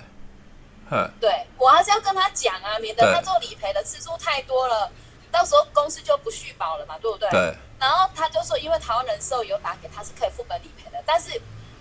[1.20, 4.90] 对，我还是要跟他讲啊，免得他做理赔的次数太多了，
[5.30, 7.30] 到时候公司就不续保了嘛，对不对？
[7.30, 7.54] 对。
[7.78, 11.40] 然后他就说，因为台湾人寿有打给他是可以副本理赔的，但是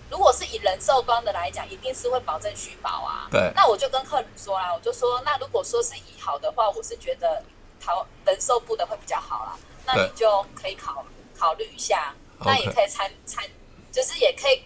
[0.10, 3.28] 如果是以人寿端的来讲，一定是会保证续保啊。
[3.32, 3.52] 对。
[3.56, 7.42] 那我就跟客人说啦，我就说，那如果说是以好的话，我是觉得
[7.80, 7.92] 台
[8.26, 9.58] 人寿部的会比较好啦。
[9.86, 11.06] 那你就可以考
[11.38, 13.44] 考虑一下，那也可以参参，
[13.92, 14.64] 就是也可以，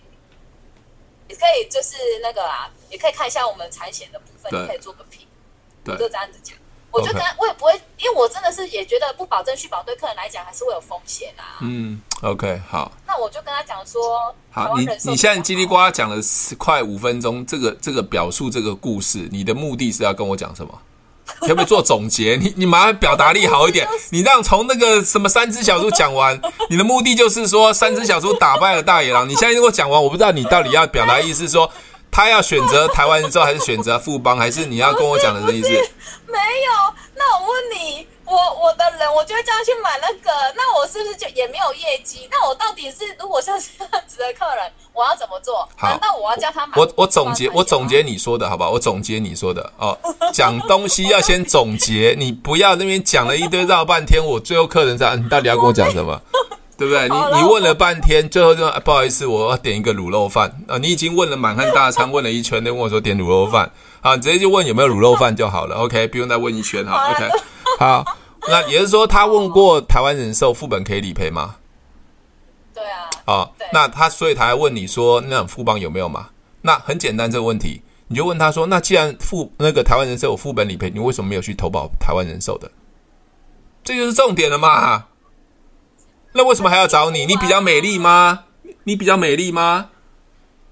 [1.29, 5.25] 也可以就是那个啊，也可以看一下我们产险的部分，你可以做个评。
[5.83, 5.93] 对。
[5.93, 6.57] 我就这样子讲。
[6.91, 11.59] 我就跟我也不会，因为我真的是也觉得不保证续保对客人来讲还是会有风险啊。
[11.59, 12.89] 嗯，OK，好。
[13.05, 16.15] 那我就跟他讲说，好，你你现在叽里呱啦讲了
[16.57, 20.81] 快五分钟，这个这个表述这个故事，你的目的是要跟我讲什么？
[21.41, 22.37] 可不可以做总结？
[22.41, 29.27] 你你麻烦表达力好一点， 你让从那个什么三只小猪讲完，你的目的就是说三只小猪打败了大野狼。
[29.27, 31.71] 你现在如果讲完，我不知道你到底要表达意思说。
[32.11, 35.67] 他要选择台湾人寿，还是选择富邦，还是你要跟我讲的这意思？
[36.27, 36.93] 没有。
[37.13, 42.27] 那我问你，我我的人，我就会叫他去买那个，那我是不是就也没有业绩？
[42.31, 45.67] 那我到底是如果像这样子的客人，我要怎么做？
[45.77, 46.73] 好，难道我要叫他买？
[46.75, 48.71] 我我总结，我总结你说的好不好？
[48.71, 49.97] 我总结你说的哦。
[50.33, 56.19] 讲东西要先总结，你不要那边讲了一堆绕半天，我最后客人在，你到底要跟我讲什么？
[56.77, 57.07] 对不对？
[57.07, 60.77] 你你问了半天，最后就不好意思，我要点一个卤肉饭啊！
[60.77, 63.71] 你已经问了满汉大餐，问了一圈，都问我说点卤肉饭
[64.01, 65.77] 啊，直接就问有没有卤肉饭就好了。
[65.77, 67.11] OK，不用再问一圈哈。
[67.11, 67.29] OK，
[67.77, 68.17] 好，
[68.47, 71.55] 那也就是说他问过台湾人寿副本可以理赔吗？
[72.73, 73.09] 对啊。
[73.25, 76.29] 哦，那他所以他还问你说那富邦有没有嘛？
[76.61, 82.71] 那很简单这个问题，你就问他说，那既然副那个台湾人寿有副本理赔，你为什么没有去投保台湾人寿的？
[83.83, 85.05] 这就是重点了嘛。
[86.33, 87.25] 那为什么还要找你？
[87.25, 88.45] 你比较美丽吗？
[88.83, 89.89] 你比较美丽吗？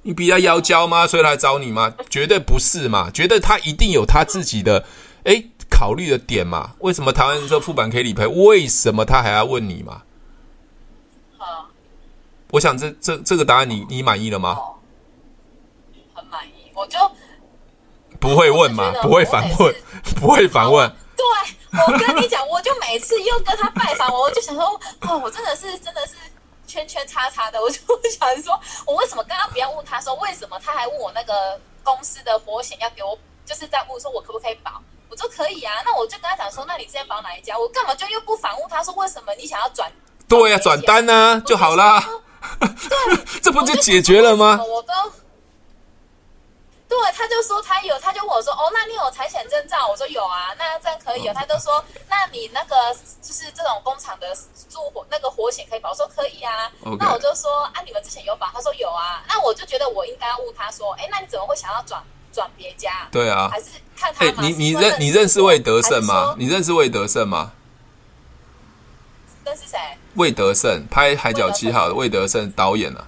[0.01, 1.07] 你比较妖娇吗？
[1.07, 1.93] 所以来找你吗？
[2.09, 3.09] 绝对不是嘛！
[3.11, 4.83] 觉得他一定有他自己的
[5.23, 6.71] 诶考虑的点嘛？
[6.79, 8.27] 为什么台湾人说副板可以理赔？
[8.27, 10.03] 为什么他还要问你嘛？
[11.37, 11.67] 好，
[12.51, 14.57] 我想这这这个答案你你满意了吗？
[16.13, 16.97] 很满意，我就
[18.19, 19.75] 不会问嘛，不会反问，
[20.15, 20.89] 不会反问。
[21.17, 21.25] 对，
[21.85, 24.65] 我跟你讲，我就每次又跟他拜访，我就想说，
[25.01, 26.13] 哦，我真的是真的是
[26.67, 27.77] 圈圈叉叉的，我就
[28.09, 34.81] 想说，我为什么刚刚不要问他说为什么，他还问我那个公司的保险要给我，就是在问说我可不可以保。
[35.13, 37.55] 我说可以啊，那我就跟他讲说，那你之前保哪一家？
[37.55, 39.91] 我干嘛就又不反问他说为什么你想要转？
[40.27, 42.03] 对呀、啊，转单呢、啊、就好啦。
[42.59, 44.59] 对， 这不就解决了吗？
[44.67, 44.93] 我都
[46.89, 49.87] 对，他就说他有，他就问我说哦，那你有财险证照？
[49.87, 51.33] 我说有啊，那这样可以哦。
[51.35, 52.75] 他就说，那你那个
[53.21, 54.35] 就是这种工厂的
[54.67, 55.91] 住火那个火险可以保？
[55.91, 56.71] 我说可以啊。
[56.97, 58.47] 那我就说啊，你们之前有保？
[58.51, 59.23] 他说有啊。
[59.27, 62.03] 那我就觉得我应该要问他说，哎，那你怎么会想要转？
[62.33, 63.65] 转别家，对啊，还是
[63.95, 64.25] 看他。
[64.25, 66.35] 哎，你你认你认识魏德胜吗？
[66.37, 67.51] 你认识魏德胜吗？
[69.45, 69.77] 认识谁？
[70.15, 73.05] 魏德胜拍《海角七号》的魏德胜导演啊，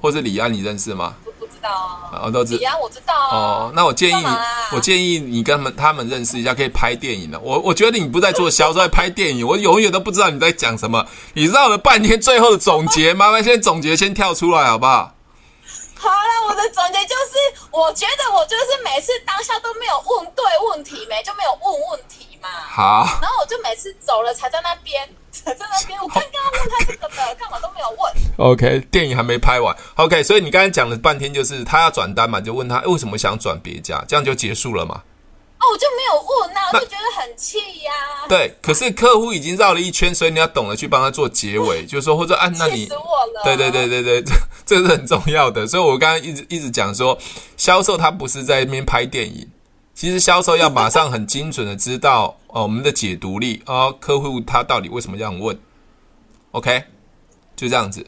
[0.00, 1.14] 或是李安，你认识吗？
[1.24, 2.56] 不不知道啊，我都知。
[2.56, 3.72] 李安我知道哦。
[3.74, 4.24] 那我建议，
[4.72, 7.38] 我建议你跟他们他们认识一下，可以拍电影的。
[7.38, 11.06] 我我觉得你不在做销售，在拍电影，我永远都不知道你在讲什么。
[11.34, 15.14] 你绕了半天，最后的总结，麻烦先总结，先跳出来好不好？
[16.04, 22.48] 好了，我的总结就是，我觉得我就是每次当下都没有问对问题没，就没有问问题嘛。
[22.68, 28.12] 好，然后我就每次走了才在那边，才在那边，我刚刚问他这个的，干嘛都没有问。
[28.36, 29.74] OK，电影还没拍完。
[29.96, 35.02] OK，所以你刚才讲了半天，就是他要转单嘛，就问他为什么想转别家，这样就结束了嘛。
[35.64, 37.92] 哦，我就没有问啊，我就觉得很气呀、
[38.22, 38.28] 啊。
[38.28, 42.86] 对，可是客户已经绕了一圈，所以你要懂得去帮他做结尾，就是说或者啊，那你，
[43.42, 44.34] 对对对对对， 这
[44.66, 45.66] 这是很重要的。
[45.66, 47.18] 所以我刚刚一直一直讲说，
[47.56, 49.48] 销售他不是在那边拍电影，
[49.94, 55.58] 其实销售要马上很精准的知道 哦，我们的解读力哦，客户他到底为什么这样问
[56.52, 56.84] ？OK，
[57.56, 58.06] 就这样子，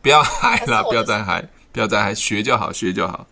[0.00, 3.26] 不要嗨了，不要再嗨，不要再嗨，学就好，学就好，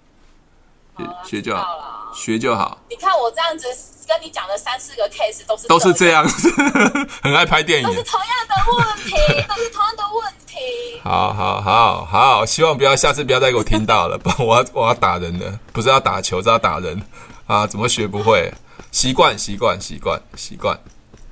[0.99, 1.94] 学学就好。
[2.15, 2.79] 学就好。
[2.89, 3.67] 你看我这样子
[4.07, 6.51] 跟你讲的三四个 case 都是都是这样子，
[7.23, 9.13] 很爱拍电影，都是同样的问题，
[9.49, 10.55] 都是同样的问题。
[11.03, 17.03] 好好好好，希望不要下次不要再给我听到了，不然我要我要打人了，不是要打球，是要打人
[17.47, 17.67] 啊！
[17.67, 18.53] 怎么学不会？
[18.91, 20.79] 习惯习惯习惯习惯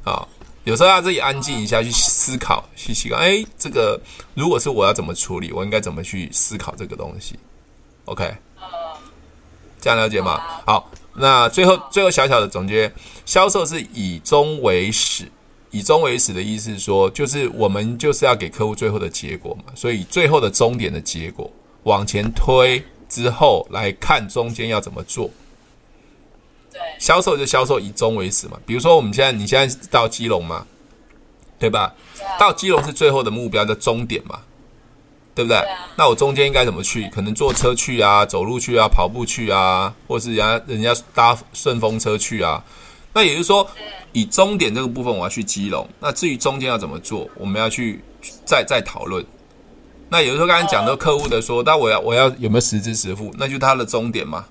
[0.05, 0.27] 啊！
[0.65, 3.21] 有时候要自己安静一下，去思考，去习惯。
[3.21, 4.01] 哎，这个
[4.35, 7.39] 如果是我要怎么处理，我应该怎么去思考这个东西
[8.07, 8.35] ？OK。
[9.83, 10.41] 这样了解吗？
[10.65, 12.91] 好，那最后最后小小的总结，
[13.27, 15.25] 销售是以终为始，
[15.73, 21.51] 以终为始的意思是说，就是我们就是要给客户最后的结果嘛，所以最后的终点的结果
[21.83, 25.29] 往前推之后来看中间要怎么做。
[26.71, 30.65] 对，销售就销售以终为始嘛，比如说我们现在你现在到基隆嘛，
[31.59, 31.93] 对吧？
[32.39, 34.39] 到基隆是最后的目标的终点嘛。
[35.35, 35.59] 对不对？
[35.59, 37.09] 对啊、那我中间应该怎么去？
[37.09, 42.63] 可能坐车去啊，走路去啊，跑步去啊，或是人家人家搭顺风车去啊。
[43.15, 43.67] 那也就是说，
[44.13, 45.89] 以终点这个部分，我要去基隆。
[46.01, 48.03] 那至于中间要怎么做，我们要去
[48.45, 49.25] 再再讨论。
[50.09, 53.31] 那有时候刚才讲到客户的说，那我要我要有没有实支实付？
[53.39, 54.45] 那就是他的终点嘛，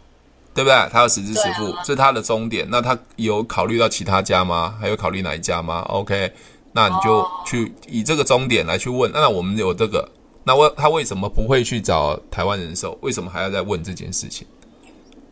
[0.54, 0.76] 对不对？
[0.92, 2.68] 他要实支实付，这是他的终点。
[2.70, 4.76] 那他有考虑到其他家吗？
[4.80, 6.32] 还有考虑哪一家吗？OK，
[6.72, 9.12] 那你就去以这个终点来去问。
[9.12, 10.08] 那我们有这个。
[10.44, 12.98] 那为他为什么不会去找台湾人寿？
[13.02, 14.48] 为什么还要再问这件事情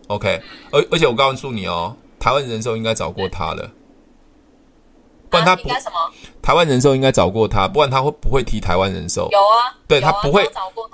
[0.07, 0.41] ？OK，
[0.71, 3.71] 而而且我告诉你哦，台湾人寿应该找过他了，
[5.29, 5.69] 不然他不
[6.41, 9.29] 台湾人寿应该找过他，不然他会不会提台湾人寿？
[9.31, 10.47] 有啊，对他不会，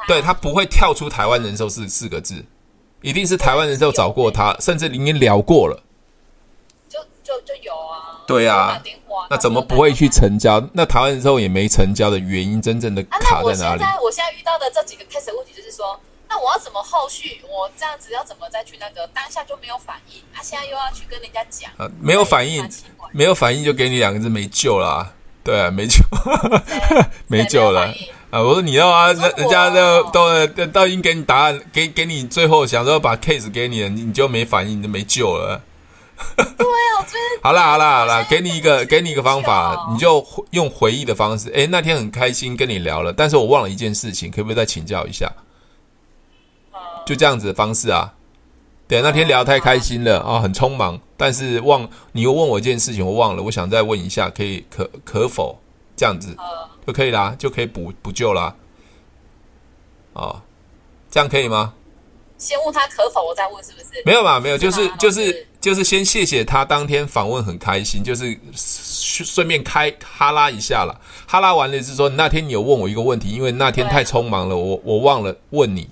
[0.07, 2.43] 对他不会跳出台湾人寿四四个字，
[3.01, 5.81] 一定是台湾人寿找过他，甚至已经聊过了，
[7.41, 8.81] 就有啊，对啊。
[9.29, 10.61] 那怎么不会去成交？
[10.73, 13.83] 那台湾之后也没成交的原因，真正的卡在哪里？
[13.83, 17.41] 啊、我现在我现在遇到的这几个 case 的问题就是说，那我要怎么后续？
[17.49, 20.21] 我这样子要怎么再去那个当下就没有反应？
[20.33, 22.67] 他、啊、现在又要去跟人家讲，啊，没有反应，
[23.11, 25.11] 没有反应就给你两个字，没救了、啊。
[25.43, 25.99] 对啊，没救，
[27.27, 27.81] 没救了
[28.31, 28.41] 啊！
[28.41, 35.61] 我说你要啊，人人家都都都已经给你答案，给给你最后想说把 case 给你了，你就没反应，你就没救了。
[36.35, 41.51] 对啊，我觉得好啦好啦好啦，给你一个给你一个方法，你就用回忆的方式。
[41.53, 45.31] 哎，那天很开心跟你聊了，但是我忘了一件事情，可不可以再请教一下？
[47.05, 48.13] 就这样子的方式啊。
[48.87, 55.59] 对，那天聊太开心了啊，很匆忙，但是忘你又问我一件事情，我忘了，我想再问一下，可以可可否
[55.95, 56.35] 这样子
[56.85, 58.55] 就可以啦，就可以补补救啦。
[60.13, 60.41] 哦，
[61.09, 61.73] 这样可以吗？
[62.37, 64.01] 先问他可否，我再问是不是？
[64.05, 70.99] 没有吧，没有，就是就是就是先谢谢他当天访问很开心，就是顺便开哈拉一下了。
[71.25, 75.89] 哈拉完了是说，那天你有问我一个问题，因为那天太匆忙了，我我忘了问你，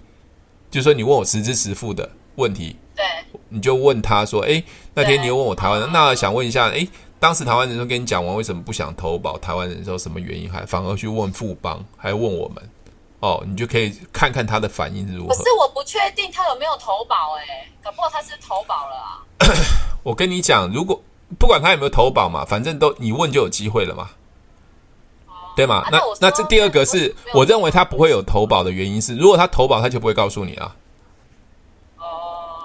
[0.69, 3.05] 就说你问我实支实付的问题，对，
[3.47, 4.61] 你就问他说，哎，
[4.93, 6.85] 那天你又问我台湾，那想问一下，哎，
[7.19, 9.37] 当时台湾人都跟你讲完为什么不想投保？
[9.37, 10.51] 台湾人说，什么原因？
[10.51, 12.61] 还反而去问富邦，还问我们。
[13.23, 15.29] 哦，你就可以看看他的反应是如何。
[15.29, 19.23] 可是我不确定他有没有投保，哎，搞不好他是投保了啊。
[20.03, 21.01] 我跟你讲，如果
[21.39, 24.09] 不管他有没有投保嘛，反正都你问就有机会了嘛，
[25.27, 25.75] 哦、对吗？
[25.85, 30.75] 啊、那那，那这第二个是，我认为他不会有投保的原因是，如果他投保，他就不会告诉你啊。
[31.99, 32.03] 哦，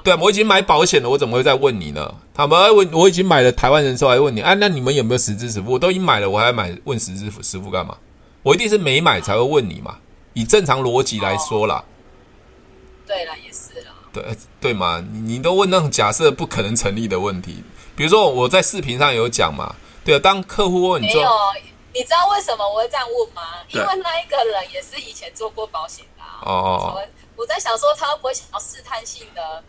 [0.02, 2.12] 对啊，我已经买保险了，我怎么会再问你呢？
[2.34, 4.54] 他们问，我已经买了台湾人寿，还问你啊？
[4.54, 5.70] 那你们有没有实支实付？
[5.70, 7.96] 我都已经买了，我还买问实支实付干嘛？
[8.42, 9.96] 我一定是没买才会问你嘛。
[10.39, 11.82] 以正常逻辑来说啦，
[13.05, 14.22] 对了，也是了，对
[14.61, 17.64] 对嘛，你你都问那种假设不可能成立的问题，
[17.97, 19.74] 比如说我在视频上有讲嘛，
[20.05, 21.24] 对啊，当客户问你说，
[21.93, 23.43] 你知道为什么我会这样问吗？
[23.70, 27.03] 因为那一个人也是以前做过保险的哦哦，
[27.34, 29.64] 我在想说他会不会想要试探性的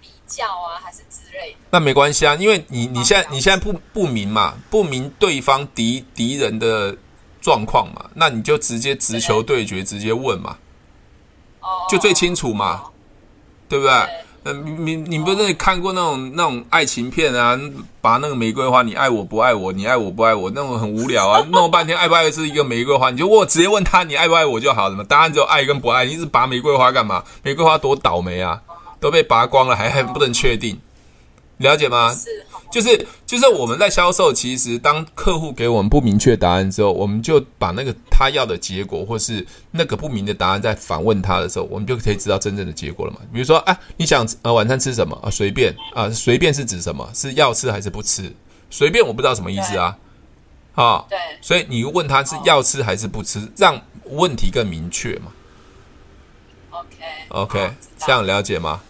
[0.00, 1.58] 比较啊，还是之类的？
[1.70, 6.96] 那没关系啊，因为你你现在你现在不不明嘛，不明对方敌敌人的。
[7.46, 10.56] 状况嘛，那你就直接直球对决，直接问嘛，
[11.88, 12.82] 就最清楚嘛，
[13.68, 13.92] 对不对？
[14.42, 17.56] 嗯，你你不是看过那种那种爱情片啊？
[18.00, 27.22] 拔那个玫瑰花，你爱我不爱我，你爱我不爱我，那种很无聊啊， 弄半天爱不爱是一个玫瑰花，你就我直接问他你爱不爱我就好了嘛，答案只有爱跟不爱，你一直拔玫瑰花干嘛？
[27.44, 28.60] 玫瑰花多倒霉啊，
[28.98, 30.80] 都被拔光了，还还不能确定，
[31.58, 32.12] 了解吗？
[32.70, 43.20] 就是就是我们在销售，其实当客户给我们不明确答案之后，我们就把那个他要的结果，或是那个不明的答案，再反问他的时候，我们就可以知道真正的结果了嘛。
[43.32, 45.30] 比如说，啊，你想呃晚餐吃什么啊？
[45.30, 47.08] 随便啊，随便是指什么？
[47.14, 48.30] 是要吃还是不吃？
[48.68, 49.96] 随便我不知道什么意思啊。
[50.74, 55.32] 啊，对，所以你问他是要吃还是不吃，让问题更明确嘛。
[56.70, 56.86] OK
[57.28, 58.80] OK，这样了解吗？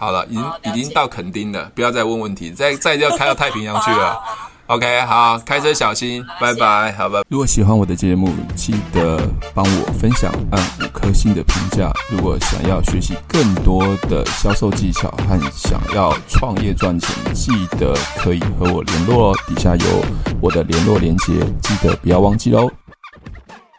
[0.00, 4.18] 好了，已经已经到垦丁了，不要再问问题，再 再就要开到太平洋去了。
[4.68, 7.20] OK，好，开车小心，拜拜，好吧。
[7.28, 9.20] 如果喜欢我的节目，记得
[9.52, 11.92] 帮我分享，按五颗星的评价。
[12.08, 20.04] 如果想要学习更多的销售技巧和想要创业赚钱，记得可以和我联络哦，底下有
[20.40, 22.70] 我的联络连接，记得不要忘记喽。